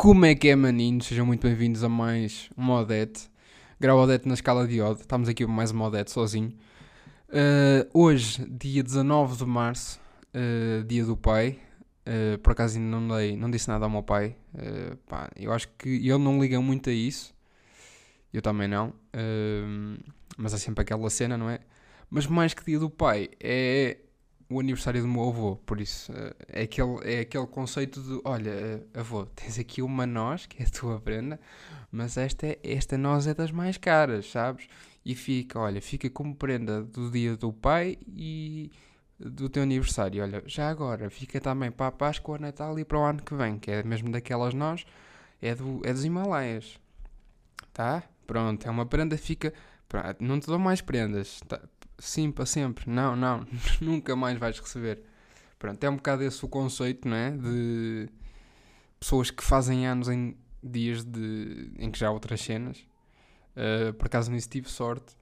Como 0.00 0.24
é 0.24 0.34
que 0.34 0.48
é, 0.48 0.56
maninhos? 0.56 1.08
Sejam 1.08 1.26
muito 1.26 1.46
bem-vindos 1.46 1.84
a 1.84 1.88
mais 1.90 2.48
uma 2.56 2.80
Odete. 2.80 3.30
Grau 3.78 3.98
Odete 3.98 4.26
na 4.26 4.32
escala 4.32 4.66
de 4.66 4.80
Ode. 4.80 5.02
Estamos 5.02 5.28
aqui 5.28 5.44
para 5.44 5.54
mais 5.54 5.72
uma 5.72 5.88
Odete 5.88 6.10
sozinho. 6.10 6.54
Uh, 7.28 7.86
hoje, 7.92 8.42
dia 8.48 8.82
19 8.82 9.36
de 9.36 9.44
março, 9.44 10.00
uh, 10.34 10.82
dia 10.84 11.04
do 11.04 11.18
pai. 11.18 11.58
Uh, 12.06 12.38
por 12.38 12.52
acaso 12.52 12.78
ainda 12.78 12.98
não, 12.98 13.14
dei, 13.14 13.36
não 13.36 13.50
disse 13.50 13.68
nada 13.68 13.84
ao 13.84 13.90
meu 13.90 14.02
pai. 14.02 14.34
Pá, 15.06 15.28
eu 15.36 15.52
acho 15.52 15.68
que 15.76 15.90
ele 15.90 16.16
não 16.16 16.40
liga 16.40 16.58
muito 16.62 16.88
a 16.88 16.94
isso. 16.94 17.34
Eu 18.32 18.40
também 18.40 18.68
não. 18.68 18.94
mas 20.38 20.54
é 20.54 20.56
sempre 20.56 20.80
aquela 20.80 21.10
cena, 21.10 21.36
não 21.36 21.50
é? 21.50 21.60
Mas 22.08 22.26
mais 22.26 22.54
que 22.54 22.64
dia 22.64 22.78
do 22.78 22.88
pai, 22.88 23.28
é 23.38 23.98
o 24.50 24.58
aniversário 24.58 25.00
do 25.00 25.08
meu 25.08 25.28
avô, 25.28 25.56
por 25.64 25.80
isso 25.80 26.12
uh, 26.12 26.34
é, 26.48 26.62
aquele, 26.62 26.98
é 27.04 27.20
aquele 27.20 27.46
conceito 27.46 28.02
de 28.02 28.20
olha, 28.24 28.50
uh, 28.94 28.98
avô, 28.98 29.24
tens 29.26 29.58
aqui 29.58 29.80
uma 29.80 30.04
noz, 30.04 30.46
que 30.46 30.60
é 30.60 30.66
a 30.66 30.68
tua 30.68 31.00
prenda, 31.00 31.38
mas 31.92 32.16
esta, 32.16 32.46
é, 32.46 32.58
esta 32.64 32.98
noz 32.98 33.28
é 33.28 33.34
das 33.34 33.52
mais 33.52 33.76
caras, 33.76 34.28
sabes? 34.28 34.66
E 35.04 35.14
fica, 35.14 35.58
olha, 35.58 35.80
fica 35.80 36.10
como 36.10 36.34
prenda 36.34 36.82
do 36.82 37.10
dia 37.10 37.36
do 37.36 37.52
pai 37.52 37.96
e 38.08 38.70
do 39.18 39.48
teu 39.48 39.62
aniversário. 39.62 40.22
Olha, 40.22 40.42
já 40.46 40.68
agora, 40.68 41.08
fica 41.10 41.40
também 41.40 41.70
para 41.70 41.86
a 41.86 41.92
Páscoa, 41.92 42.38
Natal 42.38 42.78
e 42.78 42.84
para 42.84 42.98
o 42.98 43.02
ano 43.02 43.22
que 43.22 43.34
vem, 43.34 43.58
que 43.58 43.70
é 43.70 43.82
mesmo 43.84 44.10
daquelas 44.10 44.52
nós, 44.52 44.84
é, 45.40 45.54
do, 45.54 45.80
é 45.84 45.92
dos 45.92 46.04
Himalaias. 46.04 46.78
Tá? 47.72 48.02
Pronto, 48.26 48.66
é 48.66 48.70
uma 48.70 48.84
prenda, 48.84 49.16
fica. 49.16 49.54
Não 50.18 50.38
te 50.40 50.46
dou 50.46 50.58
mais 50.58 50.80
prendas. 50.80 51.40
Tá? 51.48 51.60
Sim 52.00 52.32
para 52.32 52.46
sempre. 52.46 52.90
Não, 52.90 53.14
não, 53.14 53.46
nunca 53.80 54.16
mais 54.16 54.38
vais 54.38 54.58
receber. 54.58 55.02
Pronto, 55.58 55.82
é 55.84 55.90
um 55.90 55.96
bocado 55.96 56.24
esse 56.24 56.44
o 56.44 56.48
conceito, 56.48 57.06
não 57.06 57.16
é? 57.16 57.30
De 57.30 58.08
pessoas 58.98 59.30
que 59.30 59.44
fazem 59.44 59.86
anos 59.86 60.08
em 60.08 60.36
dias 60.62 61.04
de, 61.04 61.70
em 61.78 61.90
que 61.90 61.98
já 61.98 62.08
há 62.08 62.10
outras 62.10 62.40
cenas. 62.40 62.78
Uh, 63.54 63.92
por 63.94 64.06
acaso 64.06 64.30
nisso 64.30 64.48
tive 64.48 64.68
sorte, 64.70 65.14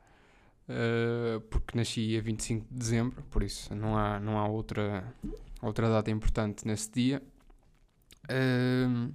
uh, 0.69 1.41
porque 1.43 1.77
nasci 1.77 2.17
a 2.17 2.21
25 2.21 2.67
de 2.71 2.79
dezembro, 2.79 3.23
por 3.25 3.43
isso 3.43 3.75
não 3.75 3.97
há, 3.97 4.21
não 4.21 4.39
há 4.39 4.47
outra, 4.47 5.13
outra 5.61 5.89
data 5.89 6.11
importante 6.11 6.67
nesse 6.67 6.91
dia. 6.93 7.23
Uh, 8.25 9.13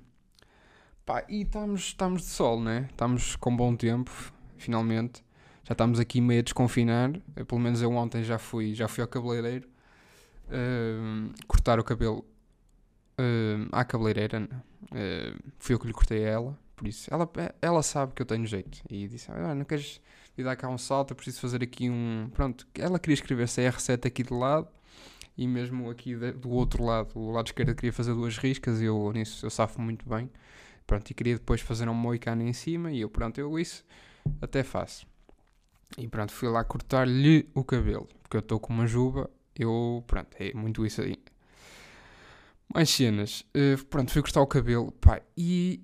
pá, 1.06 1.24
e 1.30 1.44
estamos, 1.44 1.82
estamos 1.82 2.24
de 2.24 2.28
sol, 2.28 2.60
né? 2.60 2.88
Estamos 2.92 3.36
com 3.38 3.56
bom 3.56 3.76
tempo, 3.76 4.12
finalmente 4.58 5.24
já 5.64 5.74
estamos 5.74 6.00
aqui 6.00 6.20
meio 6.20 6.42
a 6.42 6.44
desconfinar. 6.44 7.12
Eu, 7.36 7.46
pelo 7.46 7.62
menos 7.62 7.82
eu 7.82 7.92
ontem 7.94 8.24
já 8.24 8.38
fui, 8.38 8.74
já 8.74 8.88
fui 8.88 9.02
ao 9.02 9.08
cabeleireiro 9.08 9.68
uh, 10.48 11.34
cortar 11.48 11.80
o 11.80 11.84
cabelo 11.84 12.26
uh, 13.20 13.70
à 13.72 13.84
cabeleireira. 13.86 14.48
Uh, 14.84 15.40
fui 15.58 15.76
eu 15.76 15.80
que 15.80 15.88
lhe 15.88 15.94
cortei 15.94 16.26
a 16.26 16.30
ela, 16.30 16.60
por 16.76 16.88
isso 16.88 17.12
ela, 17.14 17.30
ela 17.62 17.82
sabe 17.82 18.14
que 18.14 18.22
eu 18.22 18.26
tenho 18.26 18.46
jeito. 18.46 18.82
E 18.90 19.08
disse: 19.08 19.32
ah, 19.32 19.56
Não 19.56 19.66
queres 19.66 20.02
ir 20.38 20.44
dar 20.44 20.56
cá 20.56 20.68
um 20.68 20.78
salto? 20.78 21.12
Eu 21.12 21.16
preciso 21.16 21.40
fazer 21.40 21.64
aqui 21.64 21.90
um. 21.90 22.30
Pronto, 22.34 22.68
ela 22.76 23.00
queria 23.00 23.16
escrever 23.16 23.48
CR7 23.48 24.06
aqui 24.06 24.24
do 24.24 24.38
lado 24.38 24.68
e 25.38 25.48
mesmo 25.48 25.90
aqui 25.90 26.16
de, 26.16 26.34
do 26.34 26.50
outro 26.50 26.84
lado, 26.84 27.18
o 27.18 27.32
lado 27.32 27.48
esquerdo, 27.48 27.74
queria 27.74 27.94
fazer 27.94 28.14
duas 28.14 28.38
riscas. 28.38 28.82
E 28.82 28.86
eu 28.86 29.12
nisso 29.14 29.46
eu 29.46 29.50
safo 29.50 29.82
muito 29.82 30.08
bem. 30.08 30.30
Pronto, 30.86 31.10
e 31.10 31.14
queria 31.14 31.36
depois 31.36 31.62
fazer 31.62 31.88
um 31.88 31.94
moicano 31.94 32.44
em 32.44 32.54
cima. 32.54 32.92
E 32.92 33.02
eu, 33.02 33.10
pronto, 33.10 33.40
eu 33.40 33.58
isso 33.58 33.86
até 34.42 34.64
faço. 34.64 35.08
E 35.98 36.08
pronto, 36.08 36.32
fui 36.32 36.50
lá 36.50 36.64
cortar-lhe 36.64 37.50
o 37.54 37.64
cabelo. 37.64 38.08
Porque 38.22 38.38
eu 38.38 38.42
estou 38.42 38.60
com 38.60 38.74
uma 38.74 38.88
juba. 38.88 39.30
Eu, 39.56 40.04
pronto, 40.08 40.36
é 40.40 40.54
muito 40.54 40.86
isso 40.86 41.02
aí. 41.02 41.18
Mais 42.74 42.90
cenas. 42.90 43.46
Uh, 43.56 43.84
pronto, 43.86 44.12
fui 44.12 44.22
cortar 44.22 44.42
o 44.42 44.48
cabelo. 44.48 44.92
Pá, 44.94 45.22
e 45.38 45.82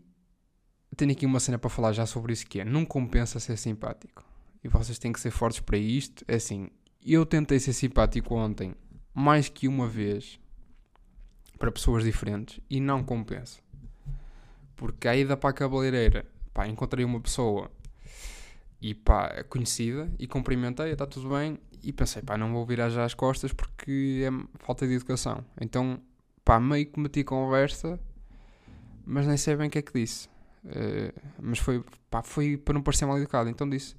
tenho 0.96 1.12
aqui 1.12 1.26
uma 1.26 1.40
cena 1.40 1.58
para 1.58 1.70
falar 1.70 1.94
já 1.94 2.06
sobre 2.06 2.34
isso 2.34 2.46
que 2.46 2.59
é. 2.59 2.66
Não 2.66 2.86
compensa 2.86 3.40
ser 3.40 3.58
simpático. 3.58 4.25
E 4.64 4.68
vocês 4.68 5.00
têm 5.00 5.14
que 5.14 5.19
ser 5.19 5.31
fortes 5.31 5.59
para 5.59 5.78
isto. 5.78 6.25
É 6.28 6.36
assim, 6.36 6.69
eu 7.06 7.25
tentei 7.25 7.59
ser 7.59 7.74
simpático 7.74 8.36
ontem 8.36 8.75
mais 9.14 9.48
que 9.48 9.68
uma 9.68 9.88
vez 9.88 10.40
para 11.58 11.72
pessoas 11.72 12.03
diferentes 12.03 12.59
e 12.69 12.80
não 12.80 13.03
compensa. 13.03 13.59
Porque 14.75 15.08
a 15.08 15.16
ida 15.16 15.36
para 15.38 15.50
a 15.50 15.53
cabeleireira, 15.53 16.25
pá, 16.53 16.68
encontrei 16.68 17.06
uma 17.06 17.19
pessoa 17.19 17.69
e 18.81 18.94
pá, 18.94 19.44
conhecida, 19.45 20.12
e 20.17 20.28
cumprimentei, 20.28 20.91
está 20.91 21.06
tudo 21.06 21.29
bem, 21.29 21.59
e 21.84 21.91
pensei, 21.91 22.22
pá, 22.22 22.38
não 22.38 22.51
vou 22.53 22.66
virar 22.66 22.90
já 22.90 23.03
as 23.03 23.13
costas 23.13 23.53
porque 23.53 24.25
é 24.25 24.63
falta 24.63 24.88
de 24.88 24.94
educação. 24.94 25.44
Então, 25.59 26.01
pá, 26.44 26.59
meio 26.59 26.85
que 26.85 27.00
meti 27.00 27.23
conversa, 27.23 28.00
mas 29.06 29.28
nem 29.28 29.38
sei 29.38 29.56
bem 29.56 29.68
o 29.68 29.72
que 29.72 29.79
é 29.79 29.81
que 29.81 29.94
disse. 29.94 30.28
Uh, 30.66 31.13
mas 31.41 31.59
foi, 31.59 31.84
pá, 32.09 32.22
foi 32.22 32.57
para 32.57 32.73
não 32.73 32.81
parecer 32.81 33.06
mal 33.06 33.18
educado. 33.18 33.50
Então 33.50 33.69
disse: 33.69 33.95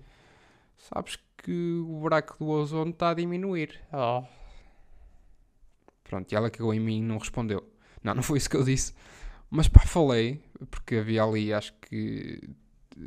Sabes 0.77 1.19
que 1.39 1.81
o 1.81 2.01
buraco 2.01 2.37
do 2.39 2.49
ozono 2.49 2.91
está 2.91 3.11
a 3.11 3.15
diminuir. 3.15 3.81
Oh. 3.93 4.23
Pronto, 6.05 6.31
e 6.31 6.35
ela 6.35 6.51
cagou 6.51 6.75
em 6.75 6.81
mim 6.81 6.99
e 6.99 7.03
não 7.03 7.19
respondeu. 7.19 7.67
Não, 8.03 8.15
não 8.15 8.23
foi 8.23 8.39
isso 8.39 8.51
que 8.51 8.57
eu 8.57 8.65
disse. 8.65 8.95
Mas 9.51 9.69
pá, 9.69 9.81
falei, 9.81 10.43
porque 10.71 10.97
havia 10.97 11.23
ali, 11.23 11.53
acho 11.53 11.73
que 11.81 12.41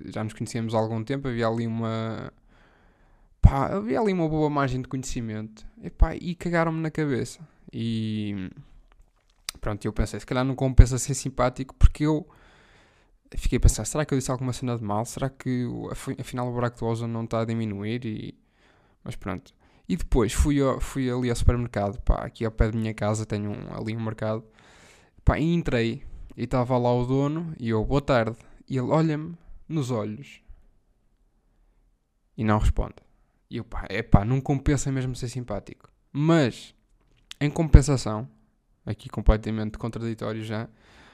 já 0.06 0.24
nos 0.24 0.34
conhecíamos 0.34 0.74
há 0.74 0.78
algum 0.78 1.04
tempo, 1.04 1.28
havia 1.28 1.48
ali 1.48 1.68
uma. 1.68 2.32
Pá, 3.42 3.68
havia 3.76 4.00
ali 4.00 4.14
uma 4.14 4.28
boa 4.28 4.50
margem 4.50 4.82
de 4.82 4.88
conhecimento. 4.88 5.66
E, 5.82 5.92
e 6.22 6.36
cagaram-me 6.36 6.80
na 6.80 6.92
cabeça. 6.92 7.40
E. 7.72 8.50
Pronto, 9.60 9.86
eu 9.86 9.94
pensei, 9.94 10.20
se 10.20 10.26
calhar 10.26 10.44
não 10.44 10.56
compensa 10.56 10.98
ser 10.98 11.14
simpático, 11.14 11.76
porque 11.76 12.06
eu. 12.06 12.28
Fiquei 13.36 13.58
a 13.58 13.60
pensar, 13.60 13.86
será 13.86 14.06
que 14.06 14.14
eu 14.14 14.18
disse 14.18 14.30
alguma 14.30 14.54
cena 14.54 14.78
de 14.78 14.84
mal? 14.84 15.06
Será 15.06 15.28
que 15.28 15.66
afinal 16.20 16.48
o 16.48 16.54
buraco 16.54 16.78
do 16.78 16.86
ozone 16.86 17.12
não 17.12 17.24
está 17.24 17.42
a 17.42 17.46
diminuir? 17.46 18.06
E... 18.06 18.36
Mas 19.04 19.16
pronto. 19.16 19.54
E 19.90 19.98
depois 19.98 20.32
fui, 20.34 20.62
ao, 20.62 20.80
fui 20.80 21.10
ali 21.10 21.30
ao 21.30 21.36
supermercado, 21.36 22.00
pá, 22.02 22.16
aqui 22.24 22.46
ao 22.46 22.52
pé 22.52 22.70
da 22.72 22.78
minha 22.78 22.94
casa 22.94 23.26
tenho 23.26 23.52
um, 23.52 23.74
ali 23.74 23.96
um 23.96 24.02
mercado. 24.04 24.44
Pá, 25.26 25.40
e 25.40 25.54
entrei 25.54 26.04
e 26.38 26.44
estava 26.44 26.78
lá 26.78 26.94
o 26.94 27.06
dono 27.06 27.54
e 27.60 27.70
eu, 27.70 27.84
boa 27.84 28.02
tarde. 28.02 28.38
E 28.70 28.78
ele 28.78 28.90
olha-me 28.90 29.36
nos 29.74 29.92
olhos 29.92 30.42
e 32.38 32.44
não 32.44 32.58
responde. 32.58 32.96
E 33.50 33.58
eu, 33.58 33.64
pá, 33.64 33.86
é 33.90 34.02
pá, 34.02 34.24
não 34.26 34.42
compensa 34.42 34.92
mesmo 34.92 35.16
ser 35.16 35.30
simpático. 35.30 35.90
Mas, 36.12 36.74
em 37.40 37.50
compensação, 37.50 38.28
aqui 38.86 39.10
completamente 39.10 39.78
contraditório 39.78 40.44
já, 40.44 40.70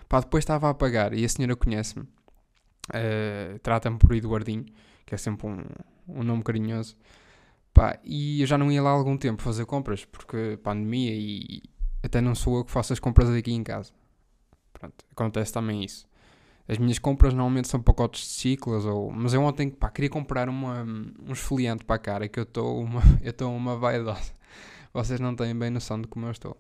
pá, 0.08 0.19
depois 0.19 0.44
estava 0.44 0.69
a 0.69 0.74
pagar 0.74 1.14
e 1.14 1.24
a 1.24 1.30
senhora 1.30 1.56
conhece-me, 1.56 2.06
uh, 2.06 3.59
trata-me 3.62 3.98
por 3.98 4.16
Eduardinho, 4.16 4.66
que 5.06 5.16
é 5.16 5.18
sempre 5.18 5.48
um, 5.48 5.64
um 6.08 6.24
nome 6.24 6.44
carinhoso, 6.44 6.96
pá, 7.74 8.00
e 8.03 8.42
eu 8.42 8.48
já 8.48 8.58
não 8.58 8.72
ia 8.72 8.81
lá 8.81 8.90
há 8.90 8.94
algum 8.94 9.18
tempo 9.18 9.42
fazer 9.42 9.66
compras, 9.66 10.06
porque 10.06 10.58
pandemia 10.64 11.14
e 11.14 11.62
até 12.03 12.22
não 12.22 12.36
sou 12.36 12.58
eu 12.58 12.66
que 12.66 12.72
faço 12.72 12.94
as 12.94 13.00
compras 13.00 13.30
aqui 13.30 13.52
em 13.52 13.64
casa. 13.64 13.92
Pronto, 14.74 15.06
acontece 15.12 15.52
também 15.52 15.84
isso. 15.84 16.09
As 16.69 16.78
minhas 16.78 17.00
compras 17.00 17.34
normalmente 17.34 17.68
são 17.68 17.81
pacotes 17.81 18.22
de 18.22 18.28
ciclos, 18.28 18.85
ou... 18.85 19.09
mas 19.09 19.34
eu 19.34 19.41
ontem 19.41 19.72
pá, 19.72 19.90
queria 19.90 20.09
comprar 20.09 20.47
uma, 20.47 20.84
um 20.84 21.34
esfoliante 21.34 21.84
para 21.84 21.96
a 21.96 22.00
cara, 22.00 22.28
que 22.28 22.40
eu 22.40 22.44
estou 22.44 22.84
uma, 22.84 23.02
eu 23.24 23.31
estou 23.31 23.52
uma 23.56 23.75
vaidosa. 23.75 24.31
Vocês 24.94 25.19
não 25.19 25.35
têm 25.35 25.57
bem 25.57 25.72
noção 25.72 26.00
de 26.00 26.07
como 26.07 26.28
eu 26.28 26.31
estou. 26.31 26.56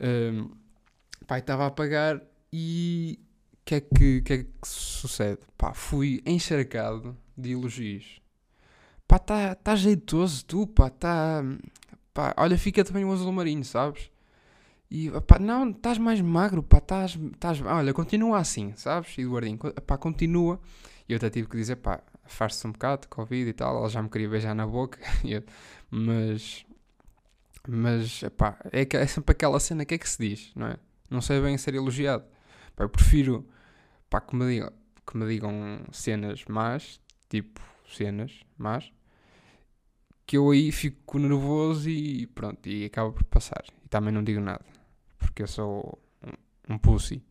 Um, 0.00 0.50
estava 1.32 1.66
a 1.66 1.70
pagar 1.70 2.20
e 2.52 3.20
o 3.52 3.58
que, 3.64 3.74
é 3.76 3.80
que, 3.80 4.22
que 4.22 4.32
é 4.32 4.38
que 4.38 4.50
sucede? 4.64 5.38
Pá, 5.56 5.74
fui 5.74 6.20
encharcado 6.26 7.16
de 7.38 7.52
elogios. 7.52 8.20
Pá, 9.06 9.14
está 9.14 9.54
tá 9.54 9.76
jeitoso 9.76 10.44
tu, 10.44 10.66
pá, 10.66 10.88
está... 10.88 11.44
Pá, 12.12 12.34
olha, 12.36 12.58
fica 12.58 12.82
também 12.82 13.04
o 13.04 13.12
azul 13.12 13.30
marinho, 13.30 13.64
sabes? 13.64 14.10
E 14.90 15.08
pá, 15.22 15.38
não, 15.38 15.70
estás 15.70 15.98
mais 15.98 16.20
magro, 16.20 16.62
pá, 16.62 16.78
estás, 16.78 17.14
estás. 17.32 17.60
Olha, 17.62 17.94
continua 17.94 18.38
assim, 18.38 18.74
sabes? 18.76 19.16
Eduardinho, 19.16 19.58
pá, 19.86 19.96
continua. 19.96 20.60
E 21.08 21.12
eu 21.12 21.16
até 21.16 21.30
tive 21.30 21.48
que 21.48 21.56
dizer, 21.56 21.76
pá, 21.76 22.02
faz-se 22.24 22.66
um 22.66 22.72
bocado 22.72 23.02
de 23.02 23.08
Covid 23.08 23.48
e 23.48 23.52
tal. 23.52 23.78
Ela 23.78 23.88
já 23.88 24.02
me 24.02 24.08
queria 24.08 24.28
beijar 24.28 24.54
na 24.54 24.66
boca, 24.66 24.98
mas. 25.90 26.66
Mas, 27.68 28.24
pá, 28.36 28.58
é, 28.72 28.86
é 28.96 29.06
sempre 29.06 29.32
aquela 29.32 29.60
cena 29.60 29.84
que 29.84 29.94
é 29.94 29.98
que 29.98 30.08
se 30.08 30.18
diz, 30.18 30.52
não 30.56 30.66
é? 30.66 30.76
Não 31.10 31.20
sei 31.20 31.40
bem 31.40 31.56
ser 31.56 31.74
elogiado. 31.74 32.24
Pá, 32.74 32.84
eu 32.84 32.88
prefiro, 32.88 33.46
pá, 34.08 34.20
que 34.20 34.34
me 34.34 34.46
digam, 34.46 34.72
que 35.06 35.16
me 35.16 35.28
digam 35.28 35.52
cenas 35.92 36.44
más, 36.48 37.00
tipo, 37.28 37.60
cenas 37.88 38.32
más, 38.58 38.90
que 40.26 40.36
eu 40.36 40.50
aí 40.50 40.72
fico 40.72 41.18
nervoso 41.18 41.88
e 41.88 42.26
pronto, 42.26 42.68
e 42.68 42.86
acaba 42.86 43.12
por 43.12 43.24
passar. 43.24 43.64
E 43.84 43.88
também 43.88 44.12
não 44.12 44.24
digo 44.24 44.40
nada 44.40 44.64
porque 45.40 45.42
eu 45.42 45.46
sou 45.46 45.98
um, 46.68 46.74
um 46.74 46.78
pussy. 46.78 47.22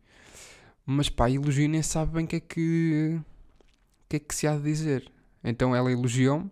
Mas 0.84 1.08
pá, 1.08 1.30
elogio 1.30 1.68
nem 1.68 1.82
sabe 1.82 2.12
bem 2.12 2.24
o 2.24 2.28
que 2.28 2.36
é 2.36 2.40
que. 2.40 3.20
que 4.08 4.16
é 4.16 4.18
que 4.18 4.34
se 4.34 4.46
há 4.46 4.56
de 4.56 4.62
dizer. 4.62 5.10
Então 5.44 5.74
ela 5.74 5.90
elogiou-me. 5.90 6.50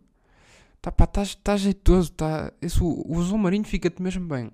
Tá 0.81 0.93
pá, 0.93 1.05
estás 1.05 1.35
tá 1.35 1.57
jeitoso, 1.57 2.13
tá. 2.13 2.53
Esse, 2.63 2.83
o, 2.83 3.05
o 3.07 3.19
azul 3.19 3.39
marinho 3.39 3.65
fica-te 3.65 4.01
mesmo 4.01 4.27
bem. 4.29 4.53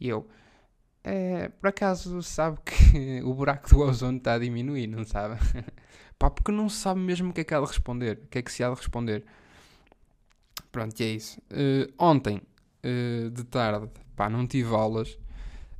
E 0.00 0.08
eu. 0.08 0.26
é, 1.04 1.48
por 1.48 1.68
acaso 1.68 2.22
sabe 2.22 2.58
que 2.64 3.22
o 3.22 3.32
buraco 3.34 3.68
do 3.68 3.80
ozono 3.80 4.18
está 4.18 4.34
a 4.34 4.38
diminuir, 4.38 4.88
não 4.88 5.04
sabe? 5.04 5.38
pá, 6.18 6.30
porque 6.30 6.50
não 6.50 6.68
sabe 6.68 7.00
mesmo 7.00 7.30
o 7.30 7.32
que 7.32 7.42
é 7.42 7.44
que 7.44 7.54
há 7.54 7.60
de 7.60 7.66
responder, 7.66 8.20
o 8.24 8.26
que 8.28 8.38
é 8.38 8.42
que 8.42 8.52
se 8.52 8.64
há 8.64 8.70
de 8.70 8.76
responder. 8.76 9.24
Pronto, 10.72 10.98
e 10.98 11.04
é 11.04 11.08
isso. 11.10 11.40
Uh, 11.52 11.92
ontem, 11.96 12.42
uh, 12.84 13.30
de 13.30 13.44
tarde, 13.44 13.88
pá, 14.16 14.28
não 14.28 14.44
tive 14.46 14.74
aulas, 14.74 15.16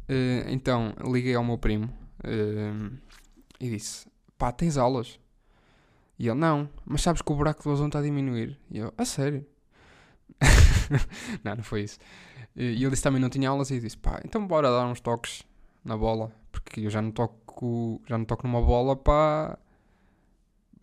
uh, 0.08 0.48
então 0.48 0.94
liguei 1.04 1.34
ao 1.34 1.44
meu 1.44 1.58
primo 1.58 1.92
e 3.60 3.70
disse: 3.70 4.06
pá, 4.38 4.52
tens 4.52 4.76
aulas? 4.76 5.18
E 6.18 6.28
ele: 6.28 6.38
não, 6.38 6.68
mas 6.84 7.02
sabes 7.02 7.22
que 7.22 7.32
o 7.32 7.36
buraco 7.36 7.62
do 7.62 7.70
ozono 7.70 7.88
está 7.88 7.98
a 7.98 8.02
diminuir. 8.02 8.58
E 8.70 8.78
eu: 8.78 8.92
a 8.96 9.04
sério? 9.04 9.46
não, 11.42 11.56
não 11.56 11.62
foi 11.62 11.82
isso. 11.82 11.98
E 12.56 12.82
ele 12.82 12.90
disse 12.90 13.02
também 13.02 13.20
não 13.20 13.28
tinha 13.28 13.48
aulas 13.48 13.70
e 13.70 13.80
disse: 13.80 13.96
pá, 13.96 14.20
então 14.24 14.46
bora 14.46 14.70
dar 14.70 14.86
uns 14.86 15.00
toques 15.00 15.42
na 15.84 15.96
bola, 15.96 16.32
porque 16.52 16.80
eu 16.80 16.90
já 16.90 17.02
não 17.02 17.10
toco, 17.10 18.00
já 18.06 18.16
não 18.16 18.24
toco 18.24 18.46
numa 18.46 18.62
bola, 18.62 18.96
pá. 18.96 19.58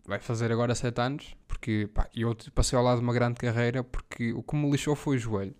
Vai 0.04 0.18
fazer 0.18 0.50
agora 0.50 0.74
7 0.74 1.00
anos, 1.00 1.36
porque 1.46 1.88
pá, 1.94 2.08
eu 2.14 2.36
passei 2.54 2.76
ao 2.76 2.84
lado 2.84 2.98
de 2.98 3.04
uma 3.04 3.12
grande 3.12 3.38
carreira, 3.38 3.84
porque 3.84 4.32
o 4.32 4.42
que 4.42 4.56
me 4.56 4.68
lixou 4.70 4.96
foi 4.96 5.16
o 5.16 5.18
joelho. 5.18 5.54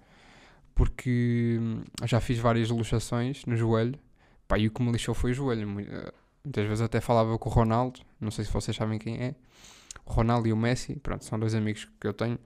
Porque 0.74 1.58
hum, 1.60 1.82
já 2.04 2.20
fiz 2.20 2.38
várias 2.38 2.70
luxações 2.70 3.44
no 3.46 3.56
joelho, 3.56 3.98
pá, 4.48 4.58
e 4.58 4.66
o 4.66 4.70
que 4.70 4.82
me 4.82 4.90
lixou 4.92 5.14
foi 5.14 5.32
o 5.32 5.34
joelho. 5.34 5.80
Eh, 5.80 6.12
muitas 6.44 6.66
vezes 6.66 6.80
até 6.80 7.00
falava 7.00 7.38
com 7.38 7.48
o 7.48 7.52
Ronaldo, 7.52 8.00
não 8.20 8.30
sei 8.30 8.44
se 8.44 8.52
vocês 8.52 8.76
sabem 8.76 8.98
quem 8.98 9.16
é. 9.20 9.34
O 10.04 10.12
Ronaldo 10.12 10.48
e 10.48 10.52
o 10.52 10.56
Messi, 10.56 10.96
pronto, 10.96 11.24
são 11.24 11.38
dois 11.38 11.54
amigos 11.54 11.88
que 12.00 12.06
eu 12.06 12.12
tenho. 12.12 12.38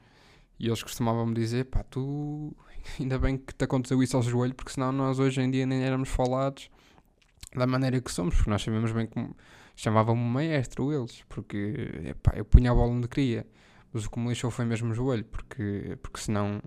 E 0.59 0.67
eles 0.67 0.83
costumavam 0.83 1.27
me 1.27 1.35
dizer: 1.35 1.67
pá, 1.67 1.83
tu 1.85 2.55
ainda 2.99 3.19
bem 3.19 3.37
que 3.37 3.55
te 3.55 3.65
aconteceu 3.65 4.03
isso 4.03 4.17
ao 4.17 4.23
joelho, 4.23 4.55
porque 4.55 4.73
senão 4.73 4.93
nós 4.93 5.19
hoje 5.19 5.41
em 5.41 5.51
dia 5.51 5.67
nem 5.67 5.83
éramos 5.83 6.09
falados 6.09 6.71
da 7.55 7.67
maneira 7.67 8.01
que 8.01 8.11
somos, 8.11 8.35
porque 8.35 8.51
nós 8.51 8.63
sabemos 8.63 8.93
bem 8.93 9.07
como 9.07 9.35
chamavam-me 9.75 10.23
maestro 10.23 10.93
eles, 10.93 11.23
porque 11.29 11.91
epá, 12.07 12.33
eu 12.35 12.45
punha 12.45 12.71
a 12.71 12.75
bola 12.75 12.91
onde 12.91 13.09
queria, 13.09 13.47
mas 13.93 14.07
o 14.07 14.11
que 14.11 14.19
me 14.19 14.29
lixou 14.29 14.51
foi 14.51 14.65
mesmo 14.65 14.91
o 14.91 14.95
joelho, 14.95 15.25
porque, 15.25 15.99
porque 16.03 16.21
senão 16.21 16.61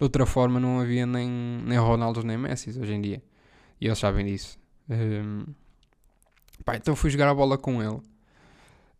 de 0.00 0.04
outra 0.04 0.24
forma 0.24 0.58
não 0.58 0.80
havia 0.80 1.04
nem, 1.04 1.28
nem 1.28 1.76
Ronaldo 1.76 2.24
nem 2.24 2.38
Messi 2.38 2.70
hoje 2.70 2.94
em 2.94 3.02
dia, 3.02 3.22
e 3.78 3.86
eles 3.86 3.98
sabem 3.98 4.24
disso. 4.24 4.58
Um, 4.88 5.44
pá, 6.64 6.74
então 6.76 6.96
fui 6.96 7.10
jogar 7.10 7.28
a 7.28 7.34
bola 7.34 7.58
com 7.58 7.82
ele. 7.82 8.00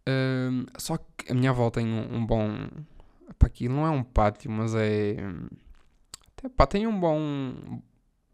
Um, 0.07 0.67
só 0.77 0.99
que 0.99 1.33
a 1.33 1.35
minha 1.35 1.49
avó 1.49 1.71
tem 1.71 1.87
um, 1.87 2.17
um 2.17 2.27
bom. 2.27 2.51
Pá, 3.39 3.47
aquilo 3.47 3.77
não 3.77 3.87
é 3.87 3.91
um 3.91 4.03
pátio, 4.03 4.51
mas 4.51 4.75
é 4.75 5.17
até, 6.37 6.51
pá, 6.51 6.67
tem 6.67 6.87
um 6.87 7.01
bom, 7.01 7.19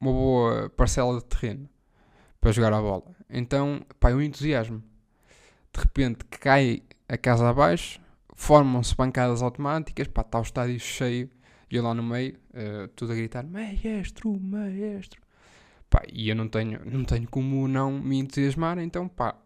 uma 0.00 0.12
boa 0.12 0.68
parcela 0.70 1.18
de 1.18 1.24
terreno 1.24 1.68
para 2.40 2.50
jogar 2.50 2.72
a 2.72 2.80
bola. 2.80 3.14
Então, 3.30 3.80
pá, 4.00 4.10
eu 4.10 4.20
entusiasmo. 4.20 4.82
De 5.72 5.80
repente 5.80 6.24
cai 6.24 6.82
a 7.08 7.16
casa 7.16 7.48
abaixo, 7.48 8.00
formam-se 8.34 8.96
bancadas 8.96 9.40
automáticas, 9.40 10.08
pá, 10.08 10.22
está 10.22 10.40
o 10.40 10.42
estádio 10.42 10.80
cheio, 10.80 11.30
e 11.70 11.76
eu 11.76 11.82
lá 11.82 11.94
no 11.94 12.02
meio, 12.02 12.34
uh, 12.50 12.88
tudo 12.94 13.12
a 13.12 13.14
gritar, 13.14 13.44
maestro, 13.44 14.38
maestro. 14.40 15.20
Pá, 15.88 16.02
e 16.12 16.28
eu 16.28 16.36
não 16.36 16.48
tenho, 16.48 16.80
não 16.84 17.04
tenho 17.04 17.28
como 17.28 17.66
não 17.68 17.92
me 17.92 18.18
entusiasmar, 18.18 18.78
então, 18.78 19.08
pá, 19.08 19.36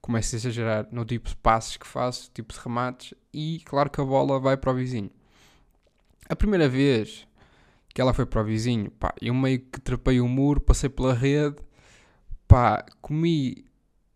começo 0.00 0.34
a 0.34 0.38
exagerar 0.38 0.88
no 0.90 1.04
tipo 1.04 1.28
de 1.28 1.36
passes 1.36 1.76
que 1.76 1.86
faço, 1.86 2.30
tipo 2.32 2.52
de 2.52 2.60
remates, 2.60 3.14
e 3.32 3.62
claro 3.64 3.90
que 3.90 4.00
a 4.00 4.04
bola 4.04 4.38
vai 4.38 4.56
para 4.56 4.70
o 4.70 4.74
vizinho. 4.74 5.10
A 6.28 6.36
primeira 6.36 6.68
vez 6.68 7.26
que 7.94 8.00
ela 8.00 8.14
foi 8.14 8.26
para 8.26 8.42
o 8.42 8.44
vizinho, 8.44 8.90
pá, 8.92 9.14
eu 9.20 9.34
meio 9.34 9.60
que 9.60 9.80
trepei 9.80 10.20
o 10.20 10.28
muro, 10.28 10.60
passei 10.60 10.88
pela 10.88 11.14
rede, 11.14 11.56
pá, 12.46 12.84
comi 13.00 13.64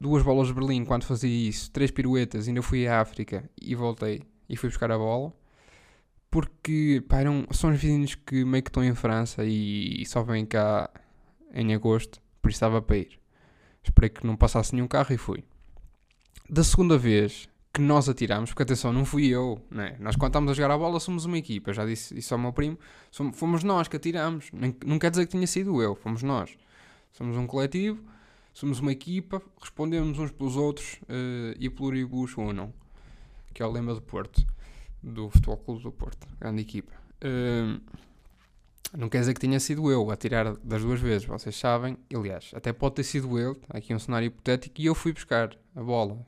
duas 0.00 0.22
bolas 0.22 0.48
de 0.48 0.54
Berlim 0.54 0.84
quando 0.84 1.04
fazia 1.04 1.48
isso, 1.48 1.70
três 1.70 1.90
piruetas, 1.90 2.48
ainda 2.48 2.62
fui 2.62 2.86
à 2.86 3.00
África 3.00 3.48
e 3.60 3.74
voltei 3.74 4.22
e 4.48 4.56
fui 4.56 4.68
buscar 4.68 4.90
a 4.90 4.98
bola. 4.98 5.32
Porque, 6.32 7.04
pá, 7.06 7.20
eram, 7.20 7.46
são 7.50 7.70
os 7.70 7.78
vizinhos 7.78 8.14
que 8.14 8.42
meio 8.42 8.62
que 8.62 8.70
estão 8.70 8.82
em 8.82 8.94
França 8.94 9.44
e, 9.44 10.00
e 10.00 10.06
só 10.06 10.22
vêm 10.22 10.46
cá 10.46 10.88
em 11.52 11.74
agosto, 11.74 12.22
por 12.40 12.48
isso 12.48 12.56
estava 12.56 12.80
para 12.80 12.96
ir. 12.96 13.20
Esperei 13.84 14.08
que 14.08 14.26
não 14.26 14.34
passasse 14.34 14.74
nenhum 14.74 14.88
carro 14.88 15.12
e 15.12 15.18
fui. 15.18 15.44
Da 16.48 16.64
segunda 16.64 16.96
vez, 16.96 17.50
que 17.70 17.82
nós 17.82 18.08
atiramos, 18.08 18.48
porque 18.48 18.62
atenção, 18.62 18.94
não 18.94 19.04
fui 19.04 19.26
eu, 19.26 19.60
né? 19.70 19.94
nós 20.00 20.16
quando 20.16 20.30
estamos 20.30 20.52
a 20.52 20.54
jogar 20.54 20.74
a 20.74 20.78
bola 20.78 20.98
somos 21.00 21.26
uma 21.26 21.36
equipa, 21.36 21.70
já 21.70 21.84
disse 21.84 22.18
isso 22.18 22.32
ao 22.32 22.40
meu 22.40 22.50
primo, 22.50 22.78
somos, 23.10 23.38
fomos 23.38 23.62
nós 23.62 23.86
que 23.86 23.96
atiramos, 23.96 24.48
Nem, 24.54 24.74
não 24.86 24.98
quer 24.98 25.10
dizer 25.10 25.26
que 25.26 25.32
tenha 25.32 25.46
sido 25.46 25.82
eu, 25.82 25.94
fomos 25.94 26.22
nós. 26.22 26.56
Somos 27.12 27.36
um 27.36 27.46
coletivo, 27.46 28.02
somos 28.54 28.80
uma 28.80 28.90
equipa, 28.90 29.42
respondemos 29.60 30.18
uns 30.18 30.30
pelos 30.30 30.56
outros 30.56 30.94
uh, 31.02 31.54
e 31.60 31.68
pluribus 31.68 32.38
unam, 32.38 32.72
que 33.52 33.62
é 33.62 33.66
o 33.66 33.70
lema 33.70 33.92
do 33.92 34.00
Porto, 34.00 34.46
do 35.02 35.30
Futebol 35.30 35.56
Clube 35.56 35.82
do 35.82 35.92
Porto, 35.92 36.26
grande 36.38 36.62
equipa. 36.62 36.92
Uh, 37.24 37.80
não 38.96 39.08
quer 39.08 39.20
dizer 39.20 39.34
que 39.34 39.40
tenha 39.40 39.58
sido 39.58 39.90
eu 39.90 40.10
a 40.10 40.16
tirar 40.16 40.54
das 40.56 40.82
duas 40.82 41.00
vezes, 41.00 41.26
vocês 41.26 41.56
sabem, 41.56 41.96
aliás, 42.14 42.50
até 42.54 42.72
pode 42.72 42.96
ter 42.96 43.04
sido 43.04 43.38
eu, 43.38 43.58
aqui 43.70 43.94
um 43.94 43.98
cenário 43.98 44.26
hipotético, 44.26 44.80
e 44.80 44.86
eu 44.86 44.94
fui 44.94 45.12
buscar 45.12 45.56
a 45.74 45.82
bola, 45.82 46.18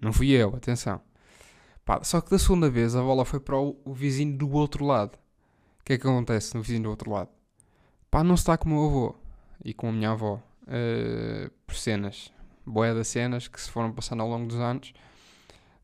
não 0.00 0.12
fui 0.12 0.30
eu, 0.30 0.54
atenção. 0.56 1.00
Pá, 1.84 2.02
só 2.04 2.20
que 2.20 2.30
da 2.30 2.38
segunda 2.38 2.70
vez 2.70 2.94
a 2.94 3.02
bola 3.02 3.24
foi 3.24 3.40
para 3.40 3.56
o, 3.56 3.76
o, 3.84 3.92
vizinho 3.92 4.36
do 4.36 4.50
outro 4.52 4.84
lado. 4.84 5.16
O 5.80 5.84
que 5.84 5.94
é 5.94 5.98
que 5.98 6.06
acontece 6.06 6.54
no 6.54 6.62
vizinho 6.62 6.84
do 6.84 6.90
outro 6.90 7.10
lado? 7.10 7.28
Pá, 8.10 8.22
não 8.22 8.34
está 8.34 8.56
com 8.56 8.68
o 8.68 8.72
meu 8.72 8.84
avô 8.84 9.14
e 9.64 9.74
com 9.74 9.88
a 9.88 9.92
minha 9.92 10.10
avó. 10.10 10.40
Uh, 10.62 11.50
por 11.66 11.74
cenas. 11.74 12.32
Boé 12.64 12.94
das 12.94 13.08
cenas 13.08 13.48
que 13.48 13.60
se 13.60 13.68
foram 13.68 13.92
passando 13.92 14.22
ao 14.22 14.28
longo 14.28 14.46
dos 14.46 14.58
anos. 14.58 14.92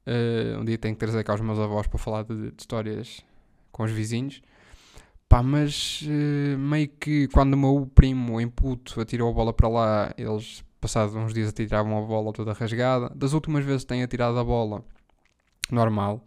Uh, 0.08 0.58
um 0.58 0.64
dia 0.64 0.78
tenho 0.78 0.94
que 0.94 1.00
trazer 1.00 1.22
cá 1.22 1.34
os 1.34 1.40
meus 1.43 1.58
avós 1.58 1.87
para 1.87 1.99
falar 1.99 2.22
de, 2.22 2.50
de 2.50 2.55
histórias 2.58 3.22
com 3.70 3.82
os 3.82 3.90
vizinhos. 3.90 4.40
Pá, 5.28 5.43
mas 5.43 6.00
uh, 6.02 6.58
meio 6.58 6.88
que 6.88 7.28
quando 7.28 7.52
o 7.52 7.56
meu 7.58 7.90
primo 7.94 8.40
em 8.40 8.49
puto 8.49 8.99
atirou 8.99 9.28
a 9.28 9.32
bola 9.34 9.52
para 9.52 9.69
lá, 9.69 10.14
eles 10.16 10.64
passados 10.81 11.14
uns 11.14 11.34
dias 11.34 11.50
atiravam 11.50 11.99
a 11.99 12.06
bola 12.06 12.32
toda 12.32 12.55
rasgada. 12.55 13.12
Das 13.14 13.34
últimas 13.34 13.64
vezes 13.66 13.84
tenho 13.84 14.02
atirado 14.02 14.38
a 14.38 14.44
bola 14.44 14.82
normal, 15.70 16.25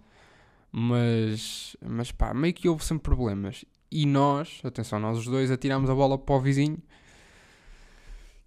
mas, 0.72 1.76
mas 1.84 2.12
pá, 2.12 2.36
meio 2.36 2.54
que 2.54 2.70
houve 2.70 2.86
sempre 2.86 3.04
problemas. 3.04 3.66
E 3.92 4.06
nós, 4.06 4.62
atenção, 4.64 5.00
nós 5.00 5.18
os 5.18 5.26
dois 5.26 5.50
atirámos 5.50 5.90
a 5.90 5.96
bola 5.96 6.20
para 6.20 6.36
o 6.36 6.40
vizinho. 6.40 6.78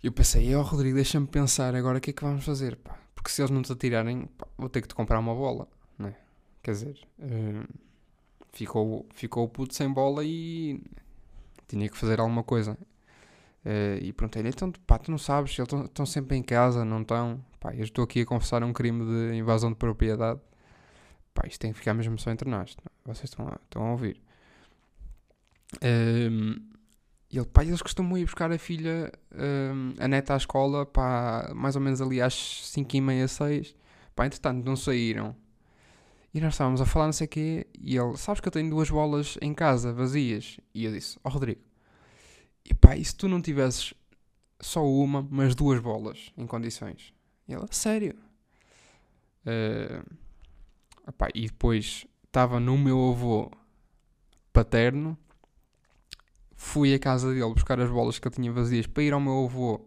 E 0.03 0.07
eu 0.07 0.13
pensei, 0.13 0.55
ó 0.55 0.61
oh, 0.61 0.63
Rodrigo, 0.63 0.95
deixa-me 0.95 1.27
pensar 1.27 1.75
agora 1.75 1.99
o 1.99 2.01
que 2.01 2.11
é 2.11 2.13
que 2.13 2.23
vamos 2.23 2.45
fazer, 2.45 2.77
pá. 2.77 3.04
Porque 3.25 3.33
se 3.37 3.41
eles 3.41 3.51
não 3.51 3.63
te 3.63 3.73
atirarem, 3.73 4.27
pá, 4.37 4.47
vou 4.59 4.69
ter 4.69 4.83
que 4.83 4.89
te 4.89 4.95
comprar 4.95 5.19
uma 5.19 5.35
bola, 5.35 5.67
né? 5.99 6.15
Quer 6.63 6.73
dizer, 6.73 7.09
uh, 7.19 7.67
ficou, 8.53 9.07
ficou 9.15 9.45
o 9.45 9.49
puto 9.49 9.75
sem 9.75 9.91
bola 9.91 10.23
e 10.23 10.79
tinha 11.67 11.89
que 11.89 11.97
fazer 11.97 12.21
alguma 12.21 12.43
coisa. 12.45 12.77
Uh, 13.65 13.97
e 14.03 14.13
perguntei-lhe, 14.13 14.51
então, 14.51 14.71
pá, 14.87 14.99
tu 14.99 15.11
não 15.11 15.17
sabes, 15.17 15.59
eles 15.59 15.73
estão 15.73 16.05
sempre 16.05 16.37
em 16.37 16.43
casa, 16.43 16.85
não 16.85 17.01
estão? 17.01 17.43
Pá, 17.59 17.75
eu 17.75 17.85
estou 17.85 18.05
aqui 18.05 18.21
a 18.21 18.27
confessar 18.27 18.63
um 18.63 18.75
crime 18.75 19.07
de 19.07 19.39
invasão 19.39 19.71
de 19.71 19.77
propriedade. 19.77 20.39
Pá, 21.33 21.47
isto 21.47 21.59
tem 21.59 21.73
que 21.73 21.79
ficar 21.79 21.95
mesmo 21.95 22.19
só 22.19 22.31
entre 22.31 22.51
nós. 22.51 22.77
Vocês 23.07 23.31
estão 23.31 23.49
a, 23.49 23.59
estão 23.65 23.87
a 23.87 23.91
ouvir. 23.93 24.21
Um, 25.83 26.74
e 27.35 27.39
ele, 27.39 27.47
pá, 27.47 27.65
eles 27.65 27.83
costumam 27.83 28.17
ir 28.17 28.27
buscar 28.27 28.53
a 28.53 28.59
filha, 28.59 29.13
um, 29.35 29.93
a 29.99 30.07
neta 30.07 30.35
à 30.35 30.37
escola, 30.37 30.87
pá, 30.87 31.51
mais 31.53 31.75
ou 31.75 31.83
menos 31.83 32.01
ali 32.01 32.23
às 32.23 32.33
5 32.69 32.97
e 32.97 33.01
meia, 33.01 33.27
6. 33.27 33.75
Pá, 34.15 34.25
entretanto, 34.25 34.65
não 34.65 34.77
saíram. 34.77 35.35
E 36.33 36.41
nós 36.41 36.55
estávamos 36.55 36.81
a 36.81 36.87
falar 36.87 37.07
não 37.07 37.13
sei 37.13 37.25
o 37.25 37.29
quê, 37.29 37.67
e 37.77 37.97
ele, 37.97 38.17
sabes 38.17 38.41
que 38.41 38.47
eu 38.47 38.53
tenho 38.53 38.71
duas 38.71 38.89
bolas 38.89 39.37
em 39.43 39.53
casa, 39.53 39.93
vazias? 39.93 40.61
E 40.73 40.85
eu 40.85 40.93
disse, 40.93 41.19
ó 41.25 41.29
oh, 41.29 41.33
Rodrigo, 41.33 41.61
e 42.65 42.73
pá, 42.73 42.97
e 42.97 43.05
se 43.05 43.17
tu 43.17 43.27
não 43.27 43.43
tivesses 43.43 43.95
só 44.61 44.87
uma, 44.89 45.27
mas 45.29 45.57
duas 45.57 45.81
bolas 45.81 46.31
em 46.37 46.47
condições? 46.47 47.13
E 47.49 47.55
ela, 47.55 47.67
sério? 47.69 48.15
Uh, 49.45 50.09
epá, 51.09 51.31
e 51.35 51.49
depois 51.49 52.07
estava 52.27 52.61
no 52.61 52.79
meu 52.79 53.11
avô 53.11 53.51
paterno, 54.53 55.19
fui 56.57 56.95
à 56.95 56.99
casa 56.99 57.33
dele 57.33 57.53
buscar 57.53 57.81
as 57.81 57.91
bolas 57.91 58.19
que 58.19 58.27
eu 58.27 58.33
tinha 58.33 58.53
vazias 58.53 58.87
para 58.87 59.03
ir 59.03 59.13
ao 59.13 59.21
meu 59.21 59.45
avô 59.45 59.81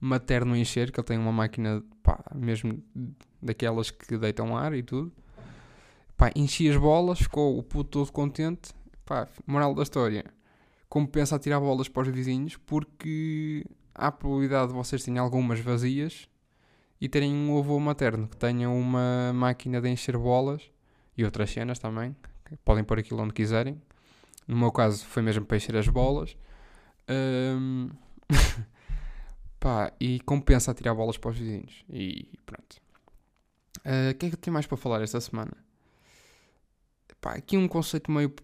materno 0.00 0.56
encher, 0.56 0.92
que 0.92 1.00
ele 1.00 1.06
tem 1.06 1.18
uma 1.18 1.32
máquina, 1.32 1.82
pá, 2.02 2.22
mesmo 2.34 2.82
daquelas 3.42 3.90
que 3.90 4.16
deitam 4.16 4.56
ar 4.56 4.74
e 4.74 4.82
tudo. 4.82 5.12
Pá, 6.16 6.30
enchi 6.34 6.68
as 6.68 6.76
bolas, 6.76 7.18
ficou 7.18 7.58
o 7.58 7.62
puto 7.62 7.90
todo 7.90 8.12
contente. 8.12 8.72
Pá, 9.04 9.26
moral 9.46 9.74
da 9.74 9.82
história 9.82 10.24
compensa 10.88 11.36
a 11.36 11.38
tirar 11.38 11.60
bolas 11.60 11.88
para 11.88 12.02
os 12.02 12.08
vizinhos 12.08 12.56
porque 12.56 13.64
há 13.94 14.10
probabilidade 14.10 14.68
de 14.68 14.74
vocês 14.74 15.02
terem 15.04 15.18
algumas 15.18 15.60
vazias 15.60 16.28
e 17.00 17.08
terem 17.08 17.34
um 17.34 17.58
avô 17.58 17.78
materno 17.78 18.26
que 18.26 18.36
tenha 18.36 18.70
uma 18.70 19.32
máquina 19.34 19.80
de 19.80 19.88
encher 19.88 20.16
bolas 20.16 20.70
e 21.16 21.24
outras 21.24 21.50
cenas 21.50 21.78
também. 21.78 22.16
Podem 22.64 22.82
pôr 22.82 22.98
aquilo 22.98 23.22
onde 23.22 23.34
quiserem. 23.34 23.80
No 24.48 24.56
meu 24.56 24.72
caso 24.72 25.04
foi 25.04 25.22
mesmo 25.22 25.44
para 25.44 25.58
encher 25.58 25.76
as 25.76 25.86
bolas. 25.86 26.36
Um... 27.08 27.90
Pá, 29.60 29.92
e 30.00 30.20
compensa 30.20 30.72
tirar 30.72 30.94
bolas 30.94 31.18
para 31.18 31.30
os 31.30 31.38
vizinhos. 31.38 31.84
E 31.90 32.30
pronto. 32.46 32.76
O 33.84 34.10
uh, 34.10 34.14
que 34.14 34.26
é 34.26 34.28
que 34.30 34.34
eu 34.34 34.38
tenho 34.38 34.54
mais 34.54 34.66
para 34.66 34.76
falar 34.76 35.02
esta 35.02 35.20
semana? 35.20 35.52
Pá, 37.20 37.32
aqui 37.34 37.56
um 37.56 37.68
conceito 37.68 38.10
meio 38.10 38.34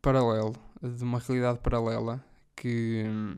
paralelo, 0.00 0.54
de 0.80 1.04
uma 1.04 1.18
realidade 1.18 1.58
paralela, 1.58 2.24
que. 2.56 3.04
Hum, 3.06 3.36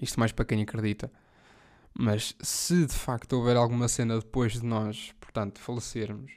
isto 0.00 0.20
mais 0.20 0.32
para 0.32 0.44
quem 0.44 0.62
acredita. 0.62 1.10
Mas 1.96 2.34
se 2.40 2.86
de 2.86 2.94
facto 2.94 3.34
houver 3.34 3.56
alguma 3.56 3.88
cena 3.88 4.18
depois 4.18 4.54
de 4.54 4.64
nós, 4.64 5.12
portanto, 5.20 5.60
falecermos, 5.60 6.32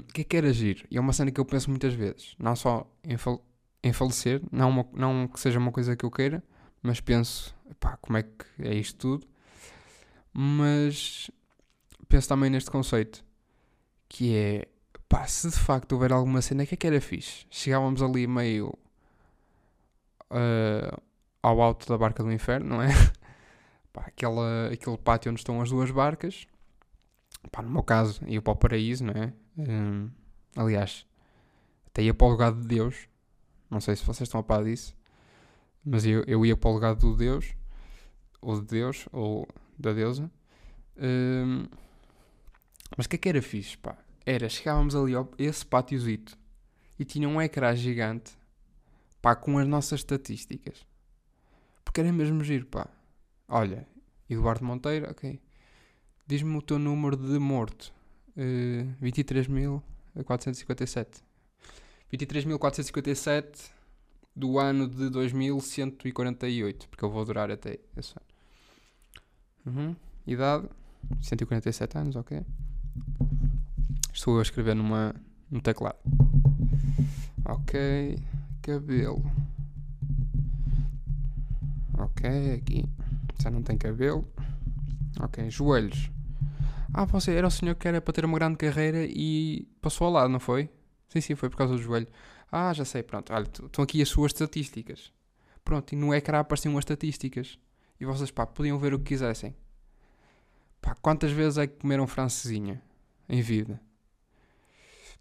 o 0.00 0.12
que 0.12 0.22
é 0.22 0.24
que 0.24 0.36
era 0.36 0.48
agir? 0.48 0.86
E 0.90 0.96
é 0.96 1.00
uma 1.00 1.12
cena 1.12 1.30
que 1.30 1.40
eu 1.40 1.44
penso 1.44 1.70
muitas 1.70 1.94
vezes. 1.94 2.34
Não 2.38 2.54
só 2.56 2.90
em, 3.04 3.16
fal 3.16 3.44
em 3.82 3.92
falecer, 3.92 4.42
não, 4.50 4.70
uma, 4.70 4.86
não 4.92 5.28
que 5.28 5.40
seja 5.40 5.58
uma 5.58 5.72
coisa 5.72 5.96
que 5.96 6.04
eu 6.04 6.10
queira, 6.10 6.42
mas 6.82 7.00
penso, 7.00 7.54
pá, 7.80 7.96
como 7.96 8.18
é 8.18 8.22
que 8.22 8.44
é 8.60 8.74
isto 8.74 8.98
tudo? 8.98 9.26
Mas 10.32 11.30
penso 12.08 12.28
também 12.28 12.50
neste 12.50 12.70
conceito, 12.70 13.24
que 14.08 14.34
é, 14.36 14.68
pá, 15.08 15.26
se 15.26 15.48
de 15.50 15.58
facto 15.58 15.92
houver 15.92 16.12
alguma 16.12 16.42
cena, 16.42 16.66
que 16.66 16.74
é 16.74 16.76
que 16.76 16.86
era 16.86 17.00
fixe? 17.00 17.46
Chegávamos 17.50 18.02
ali 18.02 18.26
meio 18.26 18.68
uh, 20.30 21.02
ao 21.42 21.60
alto 21.60 21.88
da 21.88 21.98
barca 21.98 22.22
do 22.22 22.32
inferno, 22.32 22.76
não 22.76 22.82
é? 22.82 22.88
pá, 23.92 24.02
aquela, 24.06 24.68
aquele 24.72 24.98
pátio 24.98 25.30
onde 25.30 25.40
estão 25.40 25.60
as 25.60 25.70
duas 25.70 25.90
barcas. 25.90 26.46
Pá, 27.50 27.62
no 27.62 27.70
meu 27.70 27.82
caso, 27.82 28.20
ia 28.26 28.40
para 28.40 28.52
o 28.52 28.56
paraíso, 28.56 29.04
não 29.04 29.14
é? 29.14 29.32
Um, 29.56 30.10
aliás, 30.56 31.06
até 31.86 32.02
ia 32.02 32.14
para 32.14 32.26
o 32.26 32.30
lugar 32.30 32.52
de 32.52 32.66
Deus. 32.66 33.08
Não 33.70 33.80
sei 33.80 33.96
se 33.96 34.04
vocês 34.04 34.28
estão 34.28 34.40
a 34.40 34.42
par 34.42 34.64
disso. 34.64 34.94
Mas 35.84 36.04
eu, 36.04 36.22
eu 36.26 36.44
ia 36.46 36.56
para 36.56 36.70
o 36.70 36.74
lugar 36.74 36.94
do 36.94 37.16
Deus. 37.16 37.54
Ou 38.40 38.60
de 38.60 38.66
Deus, 38.66 39.06
ou 39.12 39.48
da 39.78 39.92
deusa. 39.92 40.30
Um, 40.96 41.66
mas 42.96 43.06
o 43.06 43.08
que 43.08 43.16
é 43.16 43.18
que 43.18 43.28
era 43.28 43.42
fixe, 43.42 43.76
pá? 43.78 43.96
Era, 44.24 44.48
chegávamos 44.48 44.94
ali 44.94 45.16
a 45.16 45.26
esse 45.38 45.64
pátiozito 45.64 46.38
e 46.98 47.04
tinha 47.04 47.28
um 47.28 47.40
ecrã 47.40 47.74
gigante, 47.74 48.32
pá, 49.20 49.34
com 49.34 49.58
as 49.58 49.66
nossas 49.66 50.00
estatísticas. 50.00 50.86
Porque 51.84 52.00
era 52.00 52.12
mesmo 52.12 52.44
giro, 52.44 52.66
pá. 52.66 52.88
Olha, 53.48 53.86
Eduardo 54.28 54.64
Monteiro, 54.64 55.10
ok. 55.10 55.40
Diz-me 56.26 56.56
o 56.56 56.62
teu 56.62 56.78
número 56.78 57.16
de 57.16 57.38
morto. 57.38 57.92
Uh, 58.36 58.92
23.457. 59.02 61.22
23.457 62.12 63.70
do 64.34 64.58
ano 64.58 64.88
de 64.88 65.10
2148. 65.10 66.88
Porque 66.88 67.04
eu 67.04 67.10
vou 67.10 67.22
durar 67.24 67.50
até 67.50 67.78
esse 67.96 68.14
ano. 68.16 68.26
Uhum. 69.66 69.94
Idade: 70.26 70.68
147 71.20 71.98
anos, 71.98 72.16
ok. 72.16 72.42
Estou 74.12 74.38
a 74.38 74.42
escrever 74.42 74.74
numa, 74.74 75.14
no 75.50 75.60
teclado. 75.60 75.98
Ok. 77.44 78.18
Cabelo. 78.62 79.22
Ok, 81.98 82.54
aqui. 82.54 82.88
Já 83.40 83.50
não 83.50 83.62
tem 83.62 83.76
cabelo. 83.76 84.26
Ok, 85.20 85.50
joelhos. 85.50 86.10
Ah, 86.94 87.04
você 87.04 87.32
era 87.32 87.46
o 87.46 87.50
senhor 87.50 87.74
que 87.74 87.88
era 87.88 88.00
para 88.00 88.12
ter 88.12 88.24
uma 88.24 88.38
grande 88.38 88.56
carreira 88.56 89.06
e 89.08 89.66
passou 89.80 90.06
ao 90.06 90.12
lado, 90.12 90.28
não 90.28 90.40
foi? 90.40 90.68
Sim, 91.08 91.20
sim, 91.20 91.34
foi 91.34 91.48
por 91.48 91.56
causa 91.56 91.74
do 91.74 91.80
joelho. 91.80 92.06
Ah, 92.50 92.72
já 92.72 92.84
sei, 92.84 93.02
pronto. 93.02 93.32
Olha, 93.32 93.44
estão 93.44 93.82
aqui 93.82 94.02
as 94.02 94.08
suas 94.08 94.32
estatísticas. 94.32 95.12
Pronto, 95.64 95.92
e 95.92 95.96
no 95.96 96.14
ecrã 96.14 96.40
apareciam 96.40 96.76
as 96.76 96.82
estatísticas. 96.82 97.58
E 97.98 98.04
vocês, 98.04 98.30
pá, 98.30 98.46
podiam 98.46 98.78
ver 98.78 98.92
o 98.92 98.98
que 98.98 99.06
quisessem. 99.06 99.54
Pá, 100.82 100.94
quantas 101.00 101.30
vezes 101.30 101.58
é 101.58 101.66
que 101.66 101.78
comeram 101.78 102.06
francesinha 102.06 102.82
em 103.28 103.40
vida? 103.40 103.80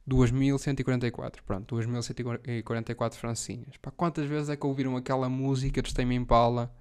2144. 0.06 1.44
Pronto, 1.44 1.76
2144 1.76 3.20
francinhas. 3.20 3.78
Pá, 3.78 3.92
quantas 3.92 4.28
vezes 4.28 4.50
é 4.50 4.58
que 4.58 4.66
ouviram 4.66 4.98
aquela 4.98 5.30
música 5.30 5.82
de 5.82 5.94
Tame 5.94 6.16
Impala? 6.16 6.74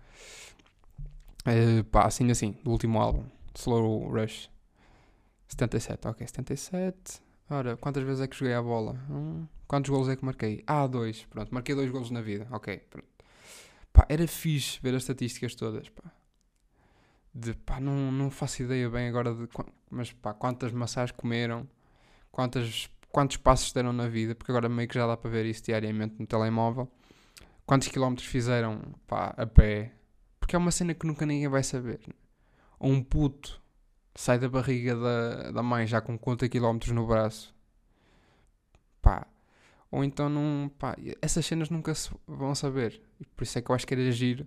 Uh, 1.47 1.85
pá, 1.85 2.07
assim 2.07 2.31
assim, 2.31 2.57
do 2.65 2.71
último 2.71 2.99
álbum, 3.01 3.25
Slow 3.55 4.11
Rush. 4.11 4.51
77, 5.51 6.09
ok, 6.09 6.27
77. 6.27 7.21
Ora, 7.51 7.77
quantas 7.77 8.03
vezes 8.05 8.21
é 8.23 8.29
que 8.29 8.37
joguei 8.37 8.55
a 8.55 8.63
bola? 8.63 8.93
Hum, 9.11 9.47
quantos 9.67 9.91
golos 9.91 10.09
é 10.09 10.17
que 10.17 10.25
marquei? 10.25 10.63
Ah, 10.67 10.87
dois. 10.87 11.25
Pronto, 11.27 11.53
marquei 11.53 11.75
dois 11.75 11.91
golos 11.91 12.11
na 12.11 12.21
vida. 12.21 12.47
Ok, 12.51 12.79
pronto. 12.89 13.09
Pá, 13.93 14.07
era 14.09 14.27
fixe 14.27 14.79
ver 14.81 14.95
as 14.95 15.03
estatísticas 15.03 15.55
todas, 15.55 15.89
pá. 15.89 16.11
De, 17.35 17.55
pá, 17.55 17.81
não, 17.81 18.13
não 18.13 18.31
faço 18.31 18.63
ideia 18.63 18.89
bem 18.89 19.09
agora 19.09 19.35
de... 19.35 19.49
Mas, 19.91 20.13
pá, 20.13 20.33
quantas 20.33 20.73
maçãs 20.73 21.11
comeram? 21.11 21.69
Quantas 22.31 22.89
quantos 23.11 23.37
passos 23.37 23.73
deram 23.73 23.93
na 23.93 24.09
vida, 24.09 24.35
porque 24.35 24.53
agora 24.53 24.69
meio 24.69 24.89
que 24.89 24.95
já 24.95 25.07
dá 25.07 25.17
para 25.17 25.31
ver 25.31 25.45
isso 25.47 25.65
diariamente 25.65 26.15
no 26.19 26.27
telemóvel. 26.27 26.89
Quantos 27.67 27.89
quilómetros 27.89 28.27
fizeram 28.27 28.81
pá, 29.07 29.35
a 29.37 29.47
pé, 29.47 29.93
porque 30.39 30.57
é 30.57 30.59
uma 30.59 30.71
cena 30.71 30.95
que 30.95 31.07
nunca 31.07 31.27
ninguém 31.27 31.49
vai 31.49 31.63
saber. 31.63 32.01
Ou 32.79 32.91
um 32.91 33.03
puto 33.03 33.61
sai 34.15 34.39
da 34.39 34.49
barriga 34.49 34.97
da, 34.97 35.51
da 35.53 35.63
mãe 35.63 35.87
já 35.87 36.01
com 36.01 36.13
50 36.13 36.49
quilómetros 36.49 36.93
no 36.93 37.07
braço, 37.07 37.55
pá. 39.01 39.27
Ou 39.91 40.05
então 40.05 40.29
não, 40.29 40.69
pá, 40.79 40.97
essas 41.21 41.45
cenas 41.45 41.69
nunca 41.69 41.95
se 41.95 42.11
vão 42.27 42.55
saber. 42.55 43.03
E 43.19 43.25
por 43.27 43.43
isso 43.43 43.59
é 43.59 43.63
que 43.63 43.71
eu 43.71 43.75
acho 43.75 43.87
que 43.87 43.95
era 43.95 44.11
giro, 44.13 44.47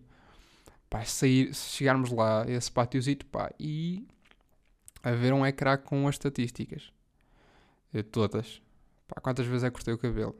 pá, 0.90 1.04
sair, 1.04 1.54
chegarmos 1.54 2.12
lá, 2.12 2.46
esse 2.48 2.72
pátiozito, 2.72 3.26
pá, 3.26 3.52
e 3.60 4.08
haver 5.04 5.34
um 5.34 5.46
ecrã 5.46 5.78
com 5.78 6.08
as 6.08 6.16
estatísticas. 6.16 6.94
Eu, 7.94 8.04
todas. 8.04 8.62
Pá, 9.08 9.22
quantas 9.22 9.46
vezes 9.46 9.64
é 9.64 9.68
que 9.70 9.74
cortei 9.74 9.94
o 9.94 9.98
cabelo? 9.98 10.36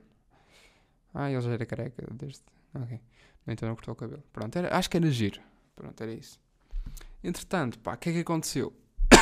Ah, 1.14 1.30
ele 1.30 1.42
já 1.42 1.52
era 1.52 1.66
careca 1.66 2.08
desde. 2.12 2.42
Ok. 2.74 3.00
Então 3.46 3.68
não 3.68 3.76
cortou 3.76 3.94
o 3.94 3.98
cabelo. 3.98 4.24
Pronto, 4.32 4.56
era, 4.58 4.76
acho 4.76 4.90
que 4.90 4.98
era 4.98 5.10
giro. 5.12 5.42
Pronto, 5.76 6.02
era 6.02 6.14
isso. 6.14 6.40
Entretanto, 7.24 7.78
pá, 7.80 7.94
o 7.94 7.98
que 7.98 8.10
é 8.10 8.14
que 8.14 8.20
aconteceu? 8.20 8.74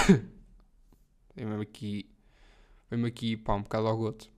Veio-me 1.35 1.61
aqui. 1.61 2.09
Veio-me 2.89 3.07
aqui, 3.07 3.37
pá, 3.37 3.55
um 3.55 3.63
bocado 3.63 3.87
ao 3.87 3.97
goto. 3.97 4.31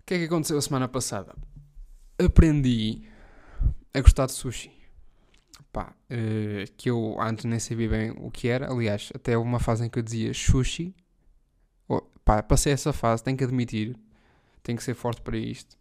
O 0.00 0.06
que 0.06 0.14
é 0.14 0.18
que 0.18 0.24
aconteceu 0.24 0.58
a 0.58 0.62
semana 0.62 0.88
passada? 0.88 1.34
Aprendi 2.18 3.02
a 3.92 4.00
gostar 4.00 4.26
de 4.26 4.32
sushi. 4.32 4.70
Pá, 5.72 5.94
uh, 6.10 6.72
que 6.76 6.90
eu 6.90 7.20
antes 7.20 7.44
nem 7.44 7.58
sabia 7.58 7.88
bem 7.88 8.10
o 8.10 8.30
que 8.30 8.48
era. 8.48 8.70
Aliás, 8.70 9.10
até 9.14 9.36
houve 9.36 9.48
uma 9.48 9.60
fase 9.60 9.84
em 9.84 9.90
que 9.90 9.98
eu 9.98 10.02
dizia 10.02 10.32
sushi 10.32 10.94
pá, 12.26 12.42
passei 12.42 12.72
essa 12.72 12.92
fase, 12.92 13.22
tenho 13.22 13.36
que 13.36 13.44
admitir, 13.44 13.96
tenho 14.62 14.76
que 14.76 14.84
ser 14.84 14.94
forte 14.94 15.22
para 15.22 15.38
isto. 15.38 15.78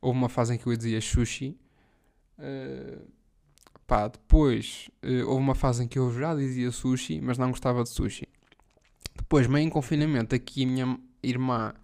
Houve 0.00 0.18
uma 0.18 0.28
fase 0.28 0.54
em 0.54 0.58
que 0.58 0.66
eu 0.66 0.76
dizia 0.76 1.00
sushi. 1.00 1.58
Uh, 2.38 3.08
pá, 3.90 4.06
depois 4.06 4.88
uh, 5.02 5.26
houve 5.28 5.42
uma 5.42 5.54
fase 5.56 5.82
em 5.82 5.88
que 5.88 5.98
eu 5.98 6.12
já 6.12 6.32
dizia 6.32 6.70
sushi, 6.70 7.20
mas 7.20 7.36
não 7.36 7.50
gostava 7.50 7.82
de 7.82 7.88
sushi. 7.88 8.28
Depois, 9.16 9.48
meio 9.48 9.66
em 9.66 9.68
confinamento, 9.68 10.32
aqui 10.32 10.62
a 10.62 10.66
minha 10.68 11.00
irmã, 11.20 11.74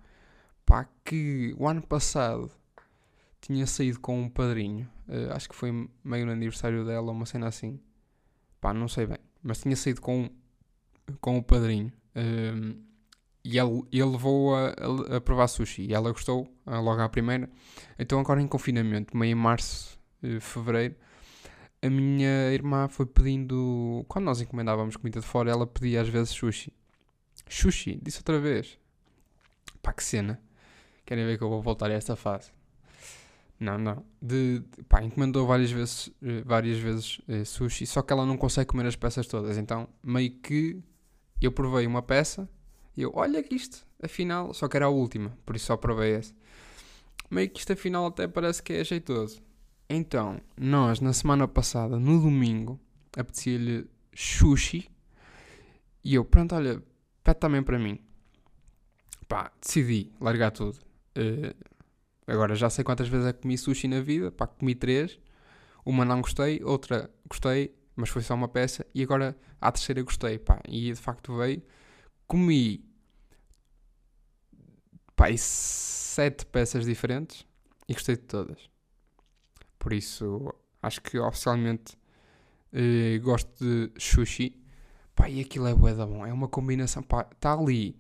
pá, 0.65 0.89
que 1.05 1.53
o 1.59 1.67
ano 1.67 1.83
passado 1.83 2.49
tinha 3.41 3.67
saído 3.67 3.99
com 3.99 4.23
um 4.23 4.29
padrinho, 4.29 4.89
uh, 5.09 5.33
acho 5.33 5.49
que 5.49 5.57
foi 5.57 5.73
meio 6.05 6.27
no 6.27 6.31
aniversário 6.31 6.87
dela, 6.87 7.11
uma 7.11 7.27
cena 7.27 7.49
assim, 7.49 7.81
pá, 8.61 8.73
não 8.73 8.87
sei 8.87 9.07
bem, 9.07 9.19
mas 9.43 9.61
tinha 9.61 9.75
saído 9.75 10.01
com, 10.01 10.31
com 11.21 11.39
o 11.39 11.43
padrinho. 11.43 11.93
Uh, 12.15 12.81
e 13.43 13.59
ele, 13.59 13.83
ele 13.91 14.11
levou 14.11 14.55
a, 14.55 15.21
provar 15.21 15.49
sushi 15.49 15.83
e 15.83 15.95
ela 15.95 16.13
gostou 16.13 16.49
logo 16.67 17.01
à 17.01 17.09
primeira. 17.09 17.51
Então, 17.99 18.21
agora 18.21 18.41
em 18.41 18.47
confinamento, 18.47 19.17
meio 19.17 19.37
março, 19.37 19.97
eh, 20.21 20.41
fevereiro, 20.41 20.97
a 21.87 21.91
minha 21.91 22.53
irmã 22.53 22.89
foi 22.89 23.07
pedindo. 23.07 24.05
Quando 24.09 24.25
nós 24.27 24.41
encomendávamos 24.41 24.97
comida 24.97 25.21
de 25.21 25.27
fora, 25.27 25.51
ela 25.51 25.67
pedia 25.67 26.01
às 26.01 26.09
vezes 26.09 26.31
sushi. 26.31 26.73
Sushi, 27.49 28.01
disse 28.03 28.19
outra 28.19 28.39
vez. 28.41 28.79
Pá, 29.83 29.93
que 29.93 30.03
cena. 30.03 30.41
Querem 31.05 31.25
ver 31.25 31.39
que 31.39 31.45
eu 31.45 31.49
vou 31.49 31.63
voltar 31.63 31.91
a 31.91 31.95
esta 31.95 32.17
fase? 32.17 32.51
Não, 33.59 33.79
não. 33.79 34.05
De, 34.21 34.61
de, 34.61 34.83
pá, 34.85 35.03
encomendou 35.03 35.47
várias 35.47 35.71
vezes, 35.71 36.11
eh, 36.23 36.43
várias 36.45 36.79
vezes 36.79 37.21
eh, 37.29 37.45
sushi, 37.45 37.87
só 37.87 38.03
que 38.03 38.13
ela 38.13 38.27
não 38.27 38.37
consegue 38.37 38.67
comer 38.67 38.87
as 38.87 38.97
peças 38.97 39.27
todas. 39.27 39.57
Então, 39.57 39.89
meio 40.03 40.31
que 40.31 40.83
eu 41.41 41.53
provei 41.53 41.87
uma 41.87 42.03
peça 42.03 42.49
e 42.97 43.03
eu, 43.03 43.13
olha 43.15 43.43
que 43.43 43.55
isto, 43.55 43.87
afinal, 44.03 44.53
só 44.53 44.69
que 44.69 44.77
era 44.77 44.87
a 44.87 44.91
última, 44.91 45.37
por 45.47 45.57
isso 45.57 45.67
só 45.67 45.77
provei 45.77 46.15
essa. 46.15 46.35
Meio 47.31 47.49
que 47.51 47.61
isto 47.61 47.73
afinal 47.73 48.07
até 48.07 48.29
parece 48.29 48.63
que 48.63 48.73
é 48.73 48.85
jeitoso. 48.85 49.43
Então, 49.89 50.41
nós 50.57 51.01
na 51.01 51.13
semana 51.13 51.47
passada, 51.47 51.99
no 51.99 52.21
domingo, 52.21 52.81
apetecia-lhe 53.17 53.89
sushi. 54.15 54.91
E 56.03 56.15
eu, 56.15 56.25
pronto, 56.25 56.55
olha, 56.55 56.83
pede 57.23 57.39
também 57.39 57.63
para 57.63 57.79
mim. 57.79 58.01
Pá, 59.29 59.53
decidi 59.61 60.13
largar 60.21 60.51
tudo. 60.51 60.79
Uh, 61.17 61.55
agora 62.27 62.55
já 62.55 62.69
sei 62.69 62.85
quantas 62.85 63.09
vezes 63.09 63.27
é 63.27 63.33
que 63.33 63.43
comi 63.43 63.57
sushi 63.57 63.87
na 63.87 64.01
vida. 64.01 64.31
Pá, 64.33 64.47
comi 64.47 64.75
três. 64.75 65.19
Uma 65.85 66.05
não 66.05 66.21
gostei, 66.21 66.61
outra 66.65 67.09
gostei, 67.29 67.73
mas 67.95 68.09
foi 68.09 68.23
só 68.23 68.35
uma 68.35 68.49
peça. 68.49 68.85
E 68.93 69.03
agora 69.03 69.37
a 69.61 69.71
terceira 69.71 70.03
gostei, 70.03 70.39
pá. 70.39 70.61
E 70.69 70.93
de 70.93 71.01
facto 71.01 71.37
veio. 71.37 71.63
Comi, 72.27 72.85
pá, 75.15 75.27
sete 75.37 76.45
peças 76.47 76.85
diferentes 76.85 77.47
e 77.89 77.95
gostei 77.95 78.17
de 78.17 78.23
todas. 78.23 78.76
Por 79.87 79.93
isso, 79.93 80.53
acho 80.83 81.01
que 81.01 81.17
oficialmente 81.17 81.97
eh, 82.73 83.21
gosto 83.23 83.65
de 83.65 83.93
sushi. 83.97 84.61
Pá, 85.15 85.31
e 85.31 85.41
aquilo 85.41 85.69
é 85.69 85.75
bué 85.77 85.95
da 85.95 86.05
bom. 86.05 86.27
É 86.27 86.33
uma 86.33 86.49
combinação, 86.49 87.05
pá, 87.05 87.25
está 87.31 87.53
ali. 87.53 87.97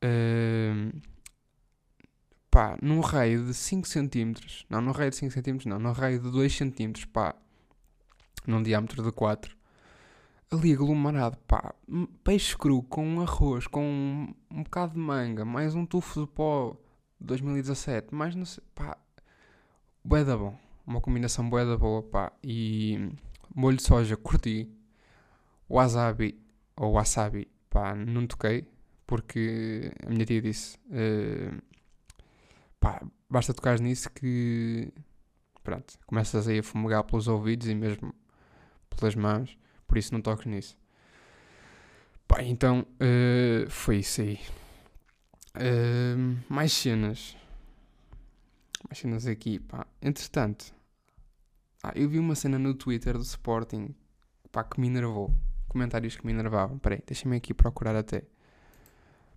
eh, 0.00 0.90
pá, 2.50 2.78
num 2.80 3.00
raio 3.00 3.44
de 3.44 3.52
5 3.52 3.86
cm, 3.86 4.32
não, 4.70 4.80
num 4.80 4.92
raio 4.92 5.10
de 5.10 5.16
5 5.16 5.30
cm, 5.34 5.68
não, 5.68 5.78
num 5.78 5.92
raio 5.92 6.18
de 6.18 6.30
2 6.30 6.56
cm, 6.56 7.06
pá, 7.12 7.34
num 8.46 8.62
diâmetro 8.62 9.02
de 9.02 9.12
4, 9.12 9.54
ali 10.50 10.72
aglomerado, 10.72 11.36
pá, 11.46 11.74
peixe 12.24 12.56
cru 12.56 12.82
com 12.82 13.20
arroz, 13.20 13.66
com 13.66 13.84
um, 13.84 14.34
um 14.50 14.62
bocado 14.62 14.94
de 14.94 14.98
manga, 15.00 15.44
mais 15.44 15.74
um 15.74 15.84
tufo 15.84 16.22
de 16.22 16.26
pó 16.32 16.74
de 17.20 17.26
2017, 17.26 18.14
mais 18.14 18.34
não 18.34 18.46
sei, 18.46 18.64
pá, 18.74 18.96
bué 20.02 20.24
da 20.24 20.36
bom, 20.36 20.58
uma 20.86 21.00
combinação 21.00 21.48
bué 21.48 21.64
da 21.64 21.76
boa, 21.76 22.02
pá, 22.02 22.32
e 22.42 23.10
molho 23.54 23.76
de 23.76 23.82
soja, 23.82 24.16
curti, 24.16 24.68
wasabi, 25.68 26.38
ou 26.76 26.92
wasabi, 26.92 27.48
pá, 27.70 27.94
não 27.94 28.26
toquei, 28.26 28.66
porque 29.06 29.92
a 30.06 30.10
minha 30.10 30.24
tia 30.24 30.40
disse... 30.42 30.78
eh, 30.90 31.52
pá, 32.80 33.02
basta 33.28 33.54
tocar 33.54 33.78
nisso 33.80 34.10
que 34.10 34.92
pronto, 35.62 35.98
começas 36.06 36.46
aí 36.46 36.58
a 36.58 36.62
fumegar 36.62 37.02
pelos 37.04 37.26
ouvidos 37.26 37.68
e 37.68 37.74
mesmo 37.74 38.14
pelas 38.90 39.14
mãos, 39.14 39.58
por 39.86 39.98
isso 39.98 40.12
não 40.12 40.20
toques 40.20 40.46
nisso. 40.46 40.76
Pá, 42.28 42.42
então 42.42 42.86
eh, 43.00 43.66
foi 43.68 43.98
isso 43.98 44.20
aí. 44.20 44.38
Eh, 45.54 46.16
mais 46.48 46.72
cenas. 46.72 47.36
Mais 48.88 48.98
cenas 48.98 49.26
aqui, 49.26 49.58
pá. 49.58 49.86
Entretanto, 50.00 50.74
ah, 51.82 51.92
eu 51.94 52.08
vi 52.08 52.18
uma 52.18 52.34
cena 52.34 52.58
no 52.58 52.74
Twitter 52.74 53.14
do 53.14 53.22
Sporting, 53.22 53.94
pá, 54.50 54.64
que 54.64 54.80
me 54.80 54.86
enervou. 54.86 55.34
Comentários 55.68 56.16
que 56.16 56.24
me 56.26 56.32
enervavam. 56.32 56.78
Peraí, 56.78 57.02
deixa-me 57.06 57.36
aqui 57.36 57.52
procurar 57.52 57.96
até. 57.96 58.22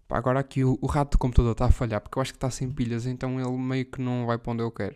Pá, 0.08 0.18
agora 0.18 0.40
aqui 0.40 0.64
o, 0.64 0.78
o 0.82 0.88
rato 0.88 1.12
do 1.12 1.18
computador 1.18 1.52
está 1.52 1.66
a 1.66 1.72
falhar 1.72 2.00
porque 2.02 2.18
eu 2.18 2.22
acho 2.22 2.32
que 2.32 2.38
está 2.38 2.50
sem 2.50 2.72
pilhas, 2.72 3.06
então 3.06 3.40
ele 3.40 3.58
meio 3.58 3.86
que 3.86 4.02
não 4.02 4.26
vai 4.26 4.38
para 4.38 4.54
onde 4.54 4.64
eu 4.64 4.72
quero. 4.72 4.96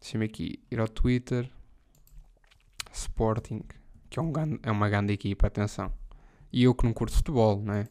Deixa-me 0.00 0.24
aqui 0.24 0.58
ir 0.70 0.80
ao 0.80 0.88
Twitter. 0.88 1.50
Sporting, 2.92 3.62
que 4.08 4.18
é, 4.18 4.22
um, 4.22 4.32
é 4.62 4.70
uma 4.70 4.88
grande 4.88 5.12
equipa, 5.12 5.46
atenção. 5.46 5.92
E 6.52 6.64
eu 6.64 6.74
que 6.74 6.84
não 6.84 6.92
curto 6.92 7.14
futebol, 7.14 7.62
não 7.62 7.74
é? 7.74 7.86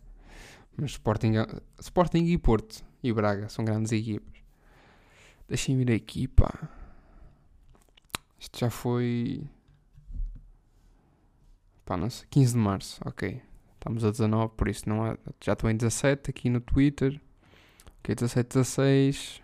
Mas 0.75 0.91
Sporting, 0.91 1.33
Sporting 1.79 2.25
e 2.25 2.37
Porto 2.37 2.83
e 3.03 3.13
Braga 3.13 3.47
são 3.49 3.63
grandes 3.63 3.91
equipas. 3.91 4.38
Deixem-me 5.49 5.81
ir 5.81 5.91
aqui, 5.91 6.27
pá. 6.27 6.69
Isto 8.39 8.59
já 8.59 8.69
foi. 8.69 9.49
Pá, 11.83 11.97
não 11.97 12.09
sei. 12.09 12.27
15 12.29 12.53
de 12.53 12.59
março, 12.59 13.01
ok. 13.03 13.41
Estamos 13.73 14.05
a 14.05 14.11
19, 14.11 14.53
por 14.55 14.67
isso 14.67 14.87
não 14.87 15.03
há. 15.03 15.17
Já 15.43 15.53
estou 15.53 15.69
em 15.69 15.75
17 15.75 16.29
aqui 16.29 16.49
no 16.51 16.61
Twitter. 16.61 17.19
Ok, 17.99 18.13
17, 18.13 18.47
16. 18.47 19.41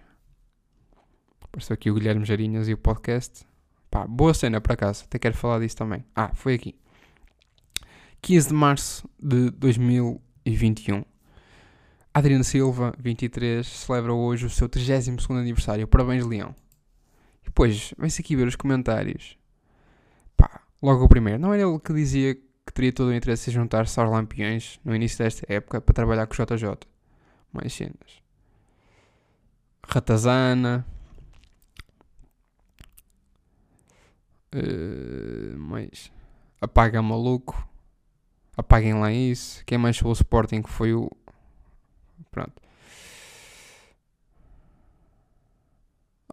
Apareceu 1.42 1.74
aqui 1.74 1.90
o 1.90 1.96
Guilherme 1.96 2.24
Jarinhas 2.24 2.68
e 2.68 2.74
o 2.74 2.78
podcast. 2.78 3.44
Pá, 3.90 4.06
boa 4.06 4.34
cena 4.34 4.62
por 4.62 4.74
acaso. 4.74 5.06
Até 5.06 5.18
quero 5.18 5.36
falar 5.36 5.60
disso 5.60 5.78
também. 5.78 6.06
Ah, 6.16 6.36
foi 6.36 6.54
aqui. 6.54 6.76
15 8.22 8.50
de 8.50 8.54
março 8.54 9.10
de 9.20 9.50
2021. 9.50 11.04
Adriano 12.16 12.46
Silva, 12.46 12.94
23, 12.98 13.68
celebra 13.68 14.14
hoje 14.14 14.46
o 14.46 14.50
seu 14.50 14.70
32 14.70 15.30
aniversário. 15.32 15.86
Parabéns, 15.86 16.26
Leão. 16.26 16.56
E 17.42 17.48
depois, 17.48 17.94
vem-se 17.98 18.22
aqui 18.22 18.38
ver 18.38 18.48
os 18.48 18.56
comentários. 18.56 19.38
Pá, 20.38 20.62
logo 20.82 21.04
o 21.04 21.10
primeiro. 21.10 21.38
Não 21.38 21.54
era 21.54 21.64
ele 21.64 21.78
que 21.78 21.92
dizia 21.94 22.34
que 22.34 22.74
teria 22.74 22.94
todo 22.94 23.10
o 23.10 23.14
interesse 23.14 23.50
em 23.50 23.54
juntar-se 23.54 24.00
aos 24.00 24.10
Lampiões 24.10 24.80
no 24.86 24.96
início 24.96 25.18
desta 25.18 25.46
época 25.52 25.82
para 25.82 25.94
trabalhar 25.94 26.26
com 26.26 26.34
o 26.34 26.38
JJ. 26.38 26.88
Mais 27.52 27.74
cenas. 27.74 28.24
Ratazana. 29.86 30.86
Mais. 35.58 36.10
Apaga 36.62 37.02
maluco. 37.02 37.68
Apaguem 38.56 38.94
lá 38.94 39.12
isso. 39.12 39.66
Quem 39.66 39.78
manchou 39.78 40.12
o 40.12 40.14
Sporting 40.14 40.64
foi 40.64 40.94
o. 40.94 41.12
Pronto. 42.36 42.62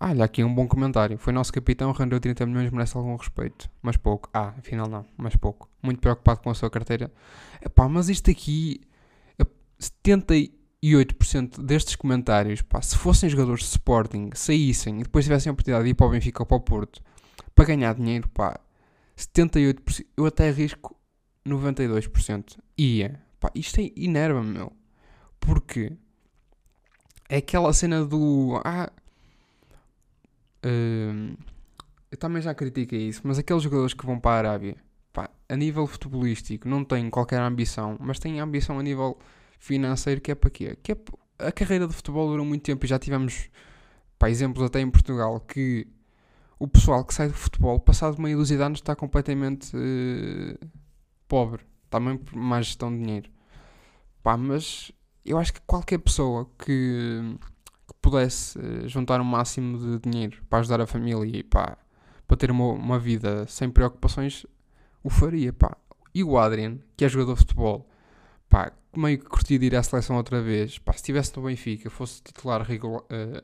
Ah, 0.01 0.11
olha 0.11 0.25
aqui 0.25 0.43
um 0.43 0.53
bom 0.53 0.67
comentário. 0.67 1.17
Foi 1.17 1.33
nosso 1.33 1.53
capitão, 1.53 1.93
rendeu 1.93 2.19
30 2.19 2.45
milhões, 2.45 2.73
merece 2.73 2.97
algum 2.97 3.15
respeito. 3.15 3.71
Mas 3.81 3.97
pouco. 3.97 4.29
Ah, 4.35 4.53
afinal 4.59 4.89
não, 4.89 5.07
mas 5.17 5.37
pouco. 5.37 5.71
Muito 5.81 6.01
preocupado 6.01 6.41
com 6.41 6.51
a 6.51 6.55
sua 6.55 6.69
carteira. 6.69 7.09
Epá, 7.65 7.89
mas 7.89 8.09
isto 8.09 8.29
aqui. 8.33 8.81
é 9.39 9.45
78% 9.81 11.63
destes 11.63 11.95
comentários, 11.95 12.63
pá, 12.63 12.83
se 12.83 12.97
fossem 12.97 13.31
jogadores 13.31 13.63
de 13.63 13.71
Sporting, 13.71 14.31
saíssem 14.35 14.99
e 14.99 15.05
depois 15.05 15.25
tivessem 15.25 15.51
a 15.51 15.53
oportunidade 15.53 15.85
de 15.85 15.91
ir 15.91 15.95
para 15.95 16.07
o 16.07 16.11
Benfica 16.11 16.43
ou 16.43 16.47
para 16.47 16.57
o 16.57 16.61
Porto 16.61 17.01
para 17.55 17.65
ganhar 17.67 17.95
dinheiro, 17.95 18.29
pá, 18.29 18.59
78%, 19.17 20.05
eu 20.17 20.27
até 20.27 20.49
arrisco 20.49 20.97
92%. 21.47 22.59
Ia. 22.77 23.23
Pá, 23.39 23.53
isto 23.55 23.81
é 23.81 23.93
inerva, 23.95 24.43
meu. 24.43 24.73
Porque 25.45 25.93
é 27.29 27.39
aquela 27.39 27.73
cena 27.73 28.05
do. 28.05 28.61
Ah, 28.65 28.91
hum, 30.65 31.35
eu 32.11 32.17
também 32.17 32.41
já 32.41 32.55
critiquei 32.55 33.09
isso, 33.09 33.23
mas 33.25 33.39
aqueles 33.39 33.63
jogadores 33.63 33.93
que 33.93 34.07
vão 34.07 34.21
para 34.21 34.33
a 34.33 34.39
Arábia, 34.51 34.77
pá, 35.13 35.29
a 35.49 35.57
nível 35.57 35.87
futebolístico, 35.87 36.69
não 36.69 36.85
têm 36.85 37.11
qualquer 37.11 37.41
ambição, 37.41 37.97
mas 38.01 38.19
têm 38.19 38.41
ambição 38.41 38.79
a 38.79 38.83
nível 38.83 39.19
financeiro, 39.59 40.21
que 40.21 40.31
é 40.31 40.35
para 40.35 40.51
quê? 40.51 40.79
Que 40.83 40.93
é, 40.93 40.97
a 41.39 41.51
carreira 41.51 41.89
de 41.89 41.95
futebol 41.95 42.29
durou 42.29 42.47
muito 42.47 42.63
tempo 42.63 42.85
e 42.85 42.89
já 42.89 42.99
tivemos 42.99 43.49
pá, 44.19 44.31
exemplos 44.31 44.65
até 44.65 44.81
em 44.81 44.91
Portugal 44.91 45.41
que 45.41 45.89
o 46.59 46.69
pessoal 46.69 47.05
que 47.05 47.13
sai 47.13 47.27
do 47.29 47.35
futebol, 47.35 47.81
passado 47.81 48.21
meia 48.23 48.37
dúzia 48.37 48.57
de 48.57 48.63
anos, 48.63 48.79
está 48.79 48.95
completamente 48.95 49.73
eh, 49.75 50.57
pobre. 51.27 51.65
Também 51.91 52.17
por 52.17 52.37
má 52.37 52.63
gestão 52.63 52.93
de 52.93 53.03
dinheiro. 53.03 53.31
Pá, 54.23 54.37
mas 54.37 54.93
eu 55.25 55.39
acho 55.39 55.53
que 55.53 55.61
qualquer 55.67 55.99
pessoa 55.99 56.49
que, 56.59 57.37
que 57.87 57.95
pudesse 58.01 58.59
eh, 58.59 58.89
juntar 58.89 59.21
o 59.21 59.25
máximo 59.25 59.79
de 59.79 60.11
dinheiro 60.11 60.43
para 60.49 60.61
ajudar 60.61 60.81
a 60.81 60.87
família 60.87 61.25
e 61.39 61.43
pá, 61.43 61.77
para 62.27 62.37
ter 62.37 62.51
uma, 62.51 62.73
uma 62.73 62.99
vida 62.99 63.47
sem 63.47 63.71
preocupações, 63.71 64.47
o 65.03 65.11
faria, 65.11 65.53
pá. 65.53 65.77
E 66.15 66.23
o 66.25 66.39
Adrian, 66.39 66.79
que 66.97 67.05
é 67.05 67.09
jogador 67.09 67.35
de 67.35 67.41
futebol, 67.41 67.89
pá, 68.49 68.73
meio 68.97 69.19
que 69.19 69.27
curtia 69.27 69.59
de 69.59 69.67
ir 69.67 69.77
à 69.77 69.83
seleção 69.83 70.17
outra 70.17 70.41
vez, 70.43 70.79
pá, 70.79 70.93
se 70.93 70.99
estivesse 70.99 71.37
no 71.37 71.45
Benfica, 71.45 71.89
fosse 71.91 72.23
titular 72.23 72.63
regula- 72.63 73.05
eh, 73.11 73.43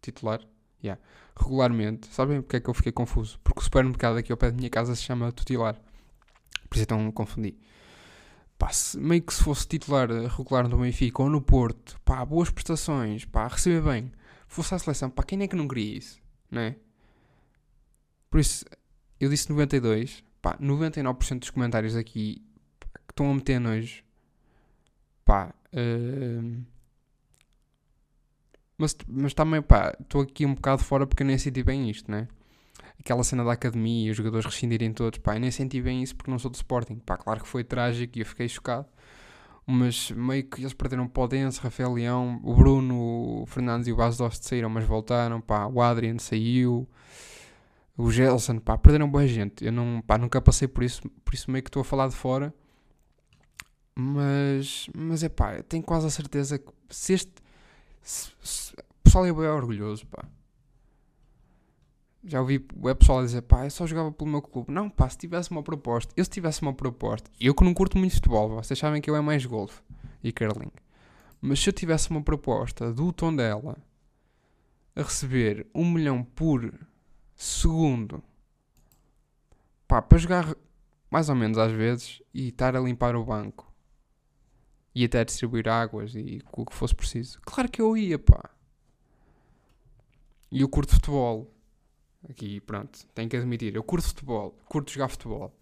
titular, 0.00 0.40
yeah, 0.82 1.00
regularmente, 1.36 2.06
sabem 2.08 2.40
porque 2.42 2.56
é 2.56 2.60
que 2.60 2.68
eu 2.70 2.74
fiquei 2.74 2.92
confuso? 2.92 3.38
Porque 3.42 3.60
o 3.60 3.62
supermercado 3.64 4.16
aqui 4.16 4.32
ao 4.32 4.38
pé 4.38 4.50
da 4.50 4.56
minha 4.56 4.70
casa 4.70 4.94
se 4.94 5.02
chama 5.02 5.32
Tutilar, 5.32 5.74
por 6.68 6.76
isso 6.76 6.84
então 6.84 6.98
me 6.98 7.12
confundi. 7.12 7.56
Pá, 8.64 8.70
meio 8.96 9.20
que 9.20 9.34
se 9.34 9.42
fosse 9.44 9.68
titular 9.68 10.10
eh, 10.10 10.26
regular 10.26 10.66
no 10.66 10.78
Benfica 10.78 11.22
ou 11.22 11.28
no 11.28 11.42
Porto, 11.42 12.00
pá, 12.02 12.24
boas 12.24 12.48
prestações, 12.48 13.26
pá, 13.26 13.46
receber 13.46 13.82
bem, 13.82 14.10
fosse 14.48 14.74
à 14.74 14.78
seleção, 14.78 15.10
pá, 15.10 15.22
quem 15.22 15.42
é 15.42 15.46
que 15.46 15.54
não 15.54 15.68
queria 15.68 15.98
isso, 15.98 16.18
não 16.50 16.62
é? 16.62 16.76
Por 18.30 18.40
isso, 18.40 18.64
eu 19.20 19.28
disse 19.28 19.50
92, 19.50 20.24
pá, 20.40 20.56
99% 20.56 21.40
dos 21.40 21.50
comentários 21.50 21.94
aqui 21.94 22.42
pá, 22.80 22.86
que 23.06 23.12
estão 23.12 23.30
a 23.30 23.34
meter 23.34 23.60
nojo, 23.60 24.02
pá, 25.26 25.54
hum, 25.74 26.64
mas, 28.78 28.96
mas 29.06 29.34
também, 29.34 29.60
pá, 29.60 29.94
estou 30.00 30.22
aqui 30.22 30.46
um 30.46 30.54
bocado 30.54 30.82
fora 30.82 31.06
porque 31.06 31.22
eu 31.22 31.26
nem 31.26 31.36
senti 31.36 31.62
bem 31.62 31.90
isto, 31.90 32.10
né? 32.10 32.28
Aquela 32.98 33.22
cena 33.24 33.44
da 33.44 33.52
academia 33.52 34.08
e 34.08 34.10
os 34.10 34.16
jogadores 34.16 34.46
rescindirem 34.46 34.92
todos, 34.92 35.18
pá, 35.18 35.36
eu 35.36 35.40
nem 35.40 35.50
senti 35.50 35.80
bem 35.80 36.02
isso 36.02 36.16
porque 36.16 36.30
não 36.30 36.38
sou 36.38 36.50
do 36.50 36.54
Sporting, 36.54 36.96
pá, 36.96 37.16
claro 37.16 37.40
que 37.42 37.48
foi 37.48 37.62
trágico 37.62 38.16
e 38.16 38.20
eu 38.22 38.26
fiquei 38.26 38.48
chocado, 38.48 38.86
mas 39.66 40.10
meio 40.12 40.44
que 40.44 40.60
eles 40.62 40.72
perderam 40.72 41.10
o 41.14 41.26
Dense, 41.28 41.60
Rafael 41.60 41.92
Leão, 41.92 42.40
o 42.42 42.54
Bruno, 42.54 43.42
o 43.42 43.46
Fernandes 43.46 43.88
e 43.88 43.92
o 43.92 43.96
Bas 43.96 44.16
Dost 44.16 44.46
saíram, 44.46 44.70
mas 44.70 44.84
voltaram, 44.84 45.40
pá, 45.40 45.66
o 45.66 45.82
Adrian 45.82 46.18
saiu, 46.18 46.88
o 47.96 48.10
Gelson, 48.10 48.58
pá, 48.58 48.78
perderam 48.78 49.10
boa 49.10 49.26
gente, 49.26 49.64
eu 49.64 49.72
não, 49.72 50.02
pá, 50.06 50.16
nunca 50.16 50.40
passei 50.40 50.66
por 50.68 50.82
isso, 50.82 51.02
por 51.24 51.34
isso 51.34 51.50
meio 51.50 51.62
que 51.62 51.68
estou 51.68 51.82
a 51.82 51.84
falar 51.84 52.08
de 52.08 52.14
fora, 52.16 52.54
mas, 53.94 54.88
mas 54.94 55.22
é 55.22 55.28
pá, 55.28 55.62
tenho 55.62 55.82
quase 55.82 56.06
a 56.06 56.10
certeza 56.10 56.58
que 56.58 56.72
se 56.90 57.12
este, 57.14 57.32
se, 58.02 58.30
se- 58.42 58.72
o 58.72 59.02
pessoal 59.04 59.26
é 59.26 59.32
bem 59.32 59.46
orgulhoso, 59.46 60.06
pá. 60.06 60.24
Já 62.26 62.40
ouvi 62.40 62.66
o 62.74 62.94
pessoal 62.94 63.22
dizer, 63.22 63.42
pá, 63.42 63.64
eu 63.64 63.70
só 63.70 63.86
jogava 63.86 64.10
pelo 64.10 64.30
meu 64.30 64.40
clube. 64.40 64.72
Não, 64.72 64.88
pá, 64.88 65.08
se 65.08 65.18
tivesse 65.18 65.50
uma 65.50 65.62
proposta, 65.62 66.12
eu 66.16 66.24
se 66.24 66.30
tivesse 66.30 66.62
uma 66.62 66.72
proposta, 66.72 67.30
eu 67.38 67.54
que 67.54 67.64
não 67.64 67.74
curto 67.74 67.98
muito 67.98 68.14
futebol, 68.14 68.48
vocês 68.48 68.78
sabem 68.78 69.02
que 69.02 69.10
eu 69.10 69.16
é 69.16 69.20
mais 69.20 69.44
golfe 69.44 69.82
e 70.22 70.32
curling. 70.32 70.72
Mas 71.40 71.60
se 71.60 71.68
eu 71.68 71.72
tivesse 71.72 72.10
uma 72.10 72.22
proposta 72.22 72.92
do 72.92 73.12
tom 73.12 73.34
dela 73.34 73.76
a 74.96 75.02
receber 75.02 75.66
um 75.74 75.90
milhão 75.90 76.24
por 76.24 76.72
segundo, 77.36 78.22
pá, 79.86 80.00
para 80.00 80.18
jogar 80.18 80.56
mais 81.10 81.28
ou 81.28 81.34
menos 81.34 81.58
às 81.58 81.72
vezes 81.72 82.22
e 82.32 82.48
estar 82.48 82.74
a 82.74 82.80
limpar 82.80 83.14
o 83.14 83.24
banco 83.24 83.70
e 84.94 85.04
até 85.04 85.24
distribuir 85.24 85.68
águas 85.68 86.14
e 86.14 86.40
o 86.52 86.64
que 86.64 86.74
fosse 86.74 86.94
preciso, 86.94 87.38
claro 87.42 87.70
que 87.70 87.82
eu 87.82 87.96
ia, 87.96 88.18
pá. 88.18 88.50
E 90.50 90.60
eu 90.60 90.68
curto 90.68 90.94
futebol. 90.94 91.53
Aqui, 92.28 92.60
pronto, 92.60 93.06
tenho 93.14 93.28
que 93.28 93.36
admitir. 93.36 93.74
Eu 93.74 93.82
curto 93.82 94.08
futebol, 94.08 94.58
curto 94.66 94.90
jogar 94.90 95.08
futebol. 95.08 95.54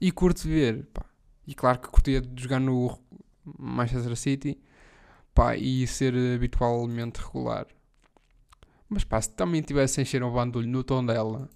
E 0.00 0.10
curto 0.10 0.46
ver, 0.48 0.86
pá. 0.86 1.04
E 1.46 1.54
claro 1.54 1.78
que 1.78 1.88
curtia 1.88 2.20
de 2.20 2.42
jogar 2.42 2.60
no 2.60 2.98
Manchester 3.58 4.16
City, 4.16 4.58
pá, 5.34 5.56
e 5.56 5.86
ser 5.86 6.14
habitualmente 6.34 7.20
regular. 7.20 7.66
Mas 8.88 9.04
pá, 9.04 9.20
se 9.20 9.30
também 9.30 9.62
tivesse 9.62 10.00
a 10.00 10.02
encher 10.02 10.22
um 10.22 10.32
bandulho 10.32 10.68
no 10.68 10.84
tom 10.84 11.04
dela, 11.04 11.48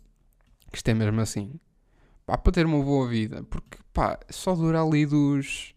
que 0.70 0.76
isto 0.76 0.88
é 0.88 0.94
mesmo 0.94 1.20
assim, 1.20 1.58
pá, 2.26 2.36
para 2.38 2.52
ter 2.52 2.66
uma 2.66 2.82
boa 2.82 3.08
vida, 3.08 3.42
porque 3.44 3.78
pá, 3.92 4.18
só 4.30 4.54
dura 4.54 4.82
ali 4.82 5.06
dos 5.06 5.74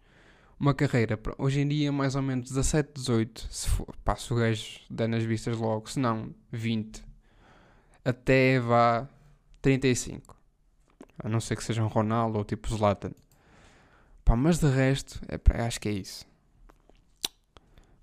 uma 0.59 0.73
carreira, 0.73 1.19
hoje 1.37 1.59
em 1.59 1.67
dia 1.67 1.91
mais 1.91 2.15
ou 2.15 2.21
menos 2.21 2.49
17, 2.49 2.93
18, 2.95 3.47
se 3.51 3.69
for, 3.69 3.95
pá, 4.03 4.15
se 4.15 4.31
o 4.33 4.37
gajo 4.37 4.79
der 4.89 5.07
nas 5.09 5.23
vistas 5.23 5.57
logo, 5.57 5.89
se 5.89 5.99
não 5.99 6.33
20, 6.51 7.03
até 8.05 8.59
vá 8.59 9.09
35. 9.61 10.37
A 11.17 11.27
não 11.27 11.39
ser 11.39 11.55
que 11.57 11.63
seja 11.63 11.83
um 11.83 11.87
Ronaldo 11.87 12.37
ou 12.37 12.45
tipo 12.45 12.69
Zlatan. 12.69 13.11
Pá, 14.23 14.35
mas 14.35 14.59
de 14.59 14.67
resto, 14.67 15.19
é, 15.27 15.37
pá, 15.37 15.65
acho 15.65 15.79
que 15.79 15.89
é 15.89 15.91
isso. 15.91 16.25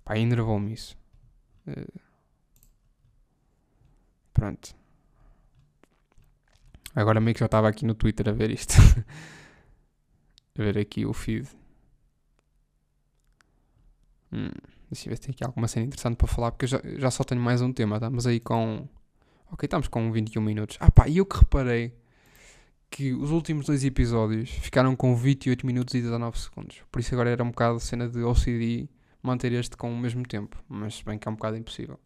Pá, 0.03 0.17
enervou-me 0.17 0.73
isso. 0.73 0.97
Uh, 1.67 1.99
pronto. 4.33 4.75
Agora 6.95 7.19
meio 7.19 7.33
que 7.33 7.39
já 7.39 7.45
estava 7.45 7.67
aqui 7.69 7.85
no 7.85 7.95
Twitter 7.95 8.29
a 8.29 8.31
ver 8.31 8.51
isto. 8.51 8.73
a 10.57 10.63
ver 10.63 10.77
aqui 10.77 11.05
o 11.05 11.13
feed. 11.13 11.47
Hum, 14.31 14.49
deixa 14.89 15.07
eu 15.07 15.11
ver 15.11 15.15
se 15.15 15.21
tem 15.21 15.31
aqui 15.31 15.43
alguma 15.43 15.67
cena 15.67 15.85
interessante 15.85 16.17
para 16.17 16.27
falar, 16.27 16.51
porque 16.51 16.65
eu 16.65 16.69
já, 16.69 16.81
já 16.97 17.11
só 17.11 17.23
tenho 17.23 17.41
mais 17.41 17.61
um 17.61 17.71
tema. 17.71 17.95
Estamos 17.97 18.27
aí 18.27 18.39
com. 18.39 18.87
Ok, 19.53 19.67
estamos 19.67 19.87
com 19.87 20.11
21 20.11 20.41
minutos. 20.41 20.77
Ah 20.79 20.89
pá, 20.89 21.07
e 21.07 21.17
eu 21.17 21.25
que 21.27 21.37
reparei 21.37 21.93
que 22.89 23.13
os 23.13 23.29
últimos 23.29 23.67
dois 23.67 23.85
episódios 23.85 24.49
ficaram 24.49 24.95
com 24.95 25.15
28 25.15 25.63
minutos 25.63 25.93
e 25.93 26.01
19 26.01 26.39
segundos. 26.39 26.81
Por 26.91 26.99
isso 26.99 27.13
agora 27.13 27.29
era 27.29 27.43
um 27.43 27.51
bocado 27.51 27.79
cena 27.79 28.09
de 28.09 28.23
OCD 28.23 28.89
manter 29.21 29.53
este 29.53 29.77
com 29.77 29.93
o 29.93 29.95
mesmo 29.95 30.23
tempo. 30.23 30.57
Mas 30.67 31.03
bem 31.03 31.19
que 31.19 31.27
é 31.27 31.31
um 31.31 31.35
bocado 31.35 31.55
impossível. 31.55 31.99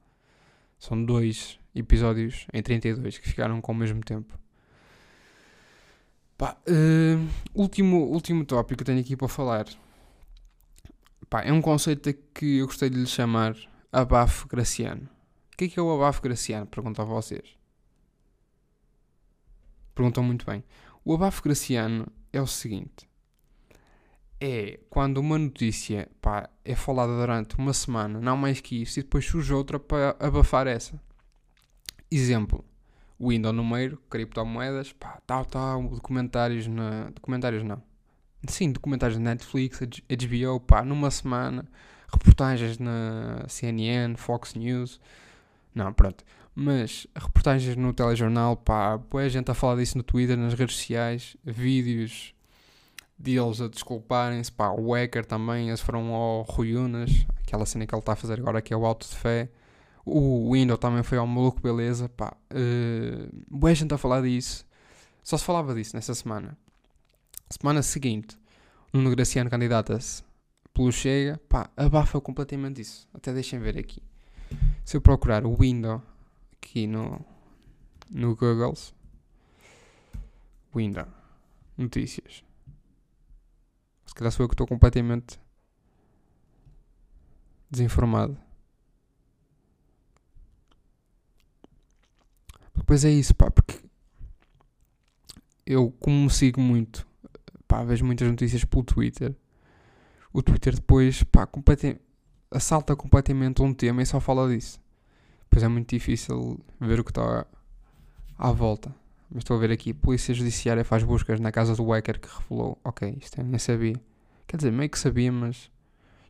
São 0.77 1.01
dois 1.01 1.57
episódios 1.73 2.47
em 2.51 2.61
32 2.61 3.17
que 3.17 3.29
ficaram 3.29 3.61
com 3.61 3.71
o 3.71 3.75
mesmo 3.75 4.01
tempo. 4.01 4.37
Pá, 6.37 6.57
uh, 6.67 7.27
último, 7.53 8.07
último 8.07 8.43
tópico 8.43 8.79
que 8.79 8.83
tenho 8.83 8.99
aqui 8.99 9.15
para 9.15 9.29
falar 9.29 9.65
Pá, 11.29 11.43
é 11.43 11.53
um 11.53 11.61
conceito 11.61 12.13
que 12.33 12.57
eu 12.57 12.65
gostei 12.65 12.89
de 12.89 12.97
lhe 12.97 13.07
chamar 13.07 13.55
abafo 13.89 14.49
graciano. 14.49 15.07
O 15.57 15.59
que 15.59 15.65
é 15.65 15.67
que 15.69 15.79
é 15.79 15.81
o 15.81 15.91
abafo 15.91 16.21
graciano? 16.21 16.67
Pergunto 16.67 17.01
a 17.01 17.05
vocês. 17.05 17.57
Perguntam 19.95 20.23
muito 20.23 20.45
bem. 20.45 20.63
O 21.03 21.15
abafo 21.15 21.41
graciano 21.41 22.05
é 22.31 22.39
o 22.39 22.45
seguinte. 22.45 23.09
É 24.39 24.79
quando 24.87 25.17
uma 25.17 25.35
notícia 25.39 26.07
pá, 26.21 26.47
é 26.63 26.75
falada 26.75 27.17
durante 27.17 27.57
uma 27.57 27.73
semana, 27.73 28.21
não 28.21 28.37
mais 28.37 28.61
que 28.61 28.83
isso, 28.83 28.99
e 28.99 29.01
depois 29.01 29.25
surge 29.25 29.51
outra 29.51 29.79
para 29.79 30.15
abafar 30.19 30.67
essa. 30.67 31.01
Exemplo. 32.11 32.63
O 33.17 33.29
Windows 33.29 33.55
número, 33.55 33.97
criptomoedas, 34.11 34.93
pá, 34.93 35.19
tal, 35.25 35.43
tal, 35.43 35.81
documentários 35.89 36.67
na... 36.67 37.09
Documentários 37.09 37.63
não 37.63 37.81
sim, 38.47 38.71
documentários 38.71 39.17
na 39.17 39.31
Netflix, 39.31 39.79
HBO, 39.79 40.59
pá, 40.59 40.85
numa 40.85 41.09
semana, 41.09 41.67
reportagens 42.13 42.77
na 42.77 43.43
CNN, 43.47 44.15
Fox 44.15 44.53
News, 44.53 45.01
não, 45.77 45.93
pronto. 45.93 46.23
Mas 46.55 47.05
reportagens 47.15 47.75
no 47.75 47.93
telejornal, 47.93 48.57
pá, 48.57 48.99
a 49.13 49.29
gente 49.29 49.51
a 49.51 49.53
falar 49.53 49.75
disso 49.75 49.97
no 49.97 50.03
Twitter, 50.03 50.35
nas 50.35 50.55
redes 50.55 50.75
sociais, 50.75 51.37
vídeos 51.45 52.33
deles 53.17 53.61
a 53.61 53.67
desculparem-se, 53.67 54.51
pá, 54.51 54.71
o 54.71 54.93
Hacker 54.93 55.25
também, 55.25 55.69
eles 55.69 55.81
foram 55.81 56.13
ao 56.13 56.41
Rui 56.41 56.75
Unas, 56.75 57.11
aquela 57.43 57.65
cena 57.65 57.85
que 57.85 57.93
ele 57.93 57.99
está 57.99 58.13
a 58.13 58.15
fazer 58.15 58.39
agora 58.39 58.61
que 58.61 58.73
é 58.73 58.77
o 58.77 58.85
Alto 58.85 59.07
de 59.07 59.15
Fé. 59.15 59.49
O 60.03 60.53
Windows 60.53 60.79
também 60.79 61.03
foi 61.03 61.17
ao 61.17 61.27
Maluco 61.27 61.61
Beleza, 61.61 62.09
pá. 62.09 62.35
Uh, 62.51 63.29
boa 63.49 63.75
gente 63.75 63.93
a 63.93 63.97
falar 63.97 64.21
disso. 64.21 64.65
Só 65.23 65.37
se 65.37 65.43
falava 65.43 65.75
disso 65.75 65.95
nessa 65.95 66.15
semana. 66.15 66.57
Semana 67.49 67.83
seguinte, 67.83 68.37
Nuno 68.93 69.11
Graciano 69.11 69.49
candidata-se 69.49 70.23
pelo 70.73 70.91
Chega, 70.91 71.39
pá, 71.49 71.69
abafa 71.75 72.21
completamente 72.21 72.81
isso. 72.81 73.07
Até 73.13 73.33
deixem 73.33 73.59
ver 73.59 73.77
aqui. 73.77 74.01
Se 74.87 74.95
eu 74.95 75.01
procurar 75.01 75.45
o 75.45 75.53
window 75.53 76.01
aqui 76.53 76.87
no, 76.87 77.19
no 78.09 78.37
Google, 78.37 78.73
window, 80.73 81.05
notícias. 81.77 82.41
Se 84.05 84.15
calhar 84.15 84.31
sou 84.31 84.45
eu 84.45 84.47
que 84.47 84.53
estou 84.53 84.65
completamente 84.65 85.37
desinformado. 87.69 88.37
Depois 92.73 93.03
é 93.03 93.09
isso, 93.09 93.35
pá, 93.35 93.51
porque 93.51 93.81
eu, 95.65 95.91
como 95.99 96.29
sigo 96.29 96.61
muito 96.61 97.05
pá, 97.67 97.83
vejo 97.83 98.05
muitas 98.05 98.29
notícias 98.29 98.63
pelo 98.63 98.85
Twitter. 98.85 99.35
O 100.31 100.41
Twitter 100.41 100.73
depois, 100.73 101.23
pá, 101.23 101.45
completem, 101.45 101.99
assalta 102.51 102.95
completamente 102.95 103.61
um 103.61 103.73
tema 103.73 104.01
e 104.01 104.05
só 104.05 104.19
fala 104.19 104.47
disso. 104.49 104.79
Pois 105.49 105.63
é 105.63 105.67
muito 105.67 105.89
difícil 105.89 106.59
ver 106.79 106.99
o 106.99 107.03
que 107.03 107.11
está 107.11 107.45
à 108.37 108.51
volta. 108.51 108.93
Mas 109.29 109.39
estou 109.39 109.57
a 109.57 109.59
ver 109.59 109.71
aqui, 109.71 109.93
Polícia 109.93 110.33
Judiciária 110.33 110.85
faz 110.85 111.03
buscas 111.03 111.39
na 111.39 111.51
casa 111.51 111.75
do 111.75 111.89
hacker 111.91 112.19
que 112.19 112.27
revelou. 112.27 112.77
Ok, 112.83 113.17
isto 113.21 113.39
eu 113.39 113.43
nem 113.43 113.59
sabia. 113.59 113.99
Quer 114.45 114.57
dizer, 114.57 114.71
meio 114.71 114.89
que 114.89 114.99
sabia, 114.99 115.31
mas 115.31 115.69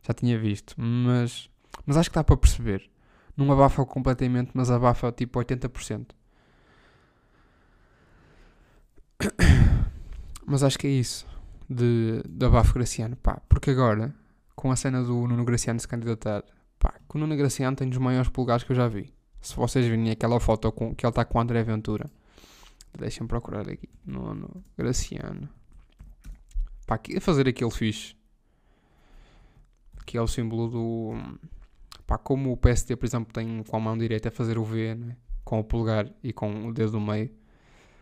já 0.06 0.12
tinha 0.12 0.38
visto. 0.38 0.74
Mas, 0.76 1.48
mas 1.86 1.96
acho 1.96 2.10
que 2.10 2.14
dá 2.14 2.24
para 2.24 2.36
perceber. 2.36 2.90
Não 3.36 3.52
abafa 3.52 3.84
completamente, 3.84 4.50
mas 4.54 4.70
abafa 4.70 5.12
tipo 5.12 5.38
80%. 5.38 6.06
Mas 10.50 10.62
acho 10.62 10.78
que 10.78 10.86
é 10.86 10.90
isso 10.90 11.26
de, 11.68 12.22
de 12.26 12.46
abafo 12.46 12.74
Graciano, 12.74 13.16
pá. 13.16 13.40
Porque 13.48 13.70
agora, 13.70 14.14
com 14.58 14.72
a 14.72 14.76
cena 14.76 15.04
do 15.04 15.14
Nuno 15.28 15.44
Graciano 15.44 15.78
se 15.78 15.86
candidatar, 15.86 16.42
pá, 16.80 16.92
que 17.08 17.16
o 17.16 17.18
Nuno 17.20 17.36
Graciano 17.36 17.76
tem 17.76 17.88
dos 17.88 17.98
maiores 17.98 18.28
polegares 18.28 18.64
que 18.64 18.72
eu 18.72 18.76
já 18.76 18.88
vi. 18.88 19.14
Se 19.40 19.54
vocês 19.54 19.86
virem 19.86 20.10
aquela 20.10 20.40
foto 20.40 20.72
com, 20.72 20.92
que 20.96 21.06
ele 21.06 21.10
está 21.12 21.24
com 21.24 21.38
o 21.38 21.40
André 21.40 21.62
Ventura, 21.62 22.10
deixem-me 22.98 23.28
procurar 23.28 23.68
aqui. 23.68 23.88
Nuno 24.04 24.64
Graciano. 24.76 25.48
Pá, 26.88 26.98
a 27.16 27.20
fazer 27.20 27.48
aquele 27.48 27.70
fixe. 27.70 28.16
Que 30.04 30.18
é 30.18 30.20
o 30.20 30.26
símbolo 30.26 30.68
do. 30.68 31.38
Pá, 32.04 32.18
como 32.18 32.50
o 32.50 32.56
PSD, 32.56 32.96
por 32.96 33.06
exemplo, 33.06 33.32
tem 33.32 33.62
com 33.62 33.76
a 33.76 33.80
mão 33.80 33.96
direita 33.96 34.28
a 34.28 34.32
fazer 34.32 34.58
o 34.58 34.64
V, 34.64 34.96
né? 34.96 35.16
com 35.44 35.60
o 35.60 35.64
polegar 35.64 36.10
e 36.20 36.32
com 36.32 36.66
o 36.66 36.74
dedo 36.74 36.92
do 36.92 37.00
meio. 37.00 37.30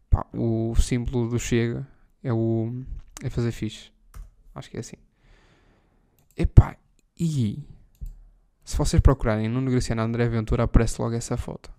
Pá, 0.08 0.26
o 0.32 0.74
símbolo 0.76 1.28
do 1.28 1.38
Chega 1.38 1.86
é 2.22 2.32
o. 2.32 2.82
É 3.22 3.28
fazer 3.28 3.52
fixe. 3.52 3.92
Acho 4.54 4.70
que 4.70 4.78
é 4.78 4.80
assim. 4.80 4.95
E. 7.18 7.62
Se 8.64 8.76
vocês 8.76 9.00
procurarem 9.00 9.48
no 9.48 9.70
Graciano 9.70 10.02
André 10.02 10.28
Ventura, 10.28 10.64
aparece 10.64 11.00
logo 11.00 11.14
essa 11.14 11.36
foto. 11.36 11.70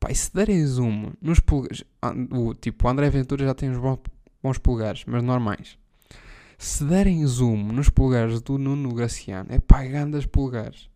Pá, 0.00 0.10
e 0.10 0.14
se 0.14 0.32
derem 0.34 0.64
zoom 0.66 1.12
nos 1.20 1.40
polegares. 1.40 1.84
Ah, 2.02 2.12
o, 2.32 2.54
tipo, 2.54 2.86
o 2.86 2.90
André 2.90 3.08
Ventura 3.08 3.46
já 3.46 3.54
tem 3.54 3.70
uns 3.70 3.78
bons, 3.78 4.00
bons 4.42 4.58
polegares, 4.58 5.04
mas 5.06 5.22
normais. 5.22 5.78
Se 6.58 6.84
derem 6.84 7.24
zoom 7.26 7.72
nos 7.72 7.88
polegares 7.88 8.40
do 8.40 8.58
Nuno 8.58 8.92
Graciano, 8.94 9.52
é 9.52 9.60
pá, 9.60 9.84
grandes 9.84 10.26
polegares. 10.26 10.90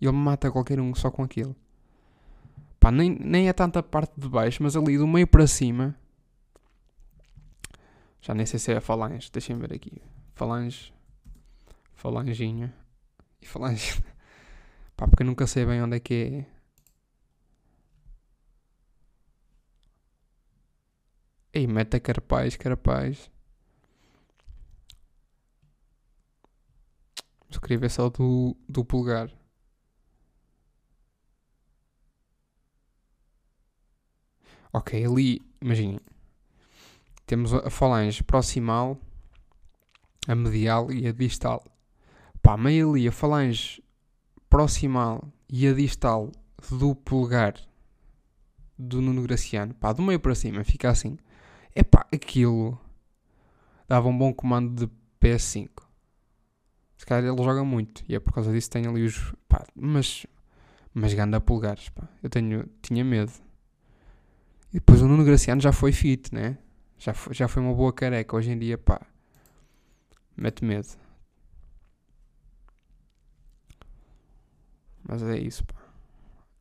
Ele 0.00 0.12
mata 0.12 0.50
qualquer 0.50 0.78
um 0.78 0.94
só 0.94 1.10
com 1.10 1.22
aquilo. 1.22 1.56
Pá, 2.78 2.90
nem, 2.90 3.16
nem 3.18 3.48
é 3.48 3.52
tanta 3.52 3.82
parte 3.82 4.12
de 4.16 4.28
baixo, 4.28 4.62
mas 4.62 4.76
ali 4.76 4.98
do 4.98 5.06
meio 5.06 5.26
para 5.26 5.46
cima 5.46 5.96
já 8.24 8.32
nem 8.32 8.46
sei 8.46 8.58
se 8.58 8.72
é 8.72 8.80
falange. 8.80 9.30
Deixem 9.30 9.58
ver 9.58 9.74
aqui. 9.74 10.00
Falange. 10.34 10.94
Falanginha. 11.94 12.74
E 13.44 13.46
falange. 13.46 14.02
Pá, 14.96 15.06
porque 15.06 15.22
eu 15.22 15.26
nunca 15.26 15.46
sei 15.46 15.66
bem 15.66 15.82
onde 15.82 15.96
é 15.96 16.00
que 16.00 16.14
é. 16.14 16.46
Ei, 21.52 21.66
meta 21.66 22.00
carapaz, 22.00 22.56
carapaz. 22.56 23.30
Só 27.90 28.08
do, 28.08 28.56
do 28.68 28.84
pulgar. 28.84 29.30
Ok, 34.72 35.04
ali, 35.04 35.40
imaginem. 35.60 36.00
Temos 37.26 37.54
a 37.54 37.70
falange 37.70 38.24
proximal, 38.24 38.98
a 40.26 40.34
medial 40.34 40.90
e 40.90 41.06
a 41.06 41.12
distal. 41.12 41.62
Pá, 42.44 42.58
meio 42.58 42.90
ali 42.90 43.08
a 43.08 43.10
falange 43.10 43.82
proximal 44.50 45.32
e 45.48 45.66
a 45.66 45.72
distal 45.72 46.30
do 46.70 46.94
polegar 46.94 47.54
do 48.78 49.00
Nuno 49.00 49.22
Graciano, 49.22 49.72
pá, 49.72 49.94
do 49.94 50.02
meio 50.02 50.20
para 50.20 50.34
cima, 50.34 50.62
fica 50.62 50.90
assim. 50.90 51.16
É 51.74 51.82
pá, 51.82 52.06
aquilo 52.12 52.78
dava 53.88 54.08
um 54.08 54.18
bom 54.18 54.30
comando 54.30 54.86
de 54.86 54.92
PS5. 55.18 55.70
Se 56.98 57.06
calhar 57.06 57.32
ele 57.32 57.42
joga 57.42 57.64
muito 57.64 58.04
e 58.06 58.14
é 58.14 58.20
por 58.20 58.34
causa 58.34 58.52
disso 58.52 58.68
tem 58.68 58.86
ali 58.86 59.04
os. 59.04 59.32
pá, 59.48 59.64
mas. 59.74 60.26
mas 60.92 61.14
ganda 61.14 61.40
polegares, 61.40 61.88
pá. 61.88 62.06
Eu 62.22 62.28
tenho, 62.28 62.68
tinha 62.82 63.02
medo. 63.02 63.32
E 64.68 64.74
depois 64.74 65.00
o 65.00 65.08
Nuno 65.08 65.24
Graciano 65.24 65.62
já 65.62 65.72
foi 65.72 65.92
fit, 65.92 66.34
né? 66.34 66.58
Já 66.98 67.14
foi, 67.14 67.32
já 67.32 67.48
foi 67.48 67.62
uma 67.62 67.72
boa 67.72 67.90
careca. 67.90 68.36
Hoje 68.36 68.50
em 68.50 68.58
dia, 68.58 68.76
pá, 68.76 69.00
mete 70.36 70.62
medo. 70.62 71.03
Mas 75.06 75.22
é 75.22 75.38
isso, 75.38 75.64
pá. 75.64 75.74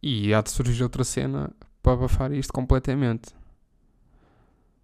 E 0.01 0.33
há 0.33 0.41
de 0.41 0.51
surgir 0.51 0.83
outra 0.83 1.03
cena 1.03 1.51
para 1.81 1.93
abafar 1.93 2.31
isto 2.33 2.51
completamente. 2.51 3.33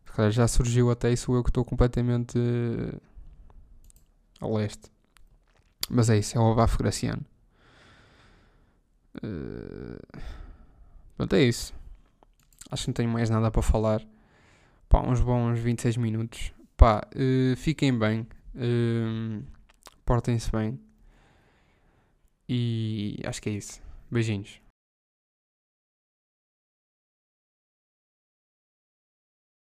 Se 0.05 0.11
calhar 0.13 0.31
já 0.31 0.47
surgiu 0.47 0.89
até 0.89 1.11
isso 1.11 1.33
eu 1.33 1.43
que 1.43 1.49
estou 1.49 1.65
completamente 1.65 2.37
uh, 2.37 3.01
a 4.41 4.47
leste. 4.47 4.89
Mas 5.89 6.09
é 6.09 6.17
isso, 6.17 6.37
é 6.37 6.41
o 6.41 6.51
abafo 6.51 6.77
graciano. 6.77 7.25
Uh, 9.23 9.99
pronto, 11.17 11.35
é 11.35 11.43
isso. 11.43 11.73
Acho 12.71 12.83
que 12.83 12.89
não 12.89 12.93
tenho 12.93 13.09
mais 13.09 13.29
nada 13.29 13.51
para 13.51 13.61
falar. 13.61 14.01
Pá, 14.87 15.01
uns 15.01 15.19
bons 15.19 15.59
26 15.59 15.97
minutos. 15.97 16.53
Pá, 16.77 17.01
uh, 17.15 17.55
fiquem 17.57 17.97
bem. 17.97 18.27
Uh, 18.55 19.43
Portem-se 20.05 20.51
bem. 20.51 20.79
E 22.49 23.19
acho 23.23 23.41
que 23.41 23.49
é 23.49 23.53
isso. 23.53 23.79
Beijinhos. 24.09 24.59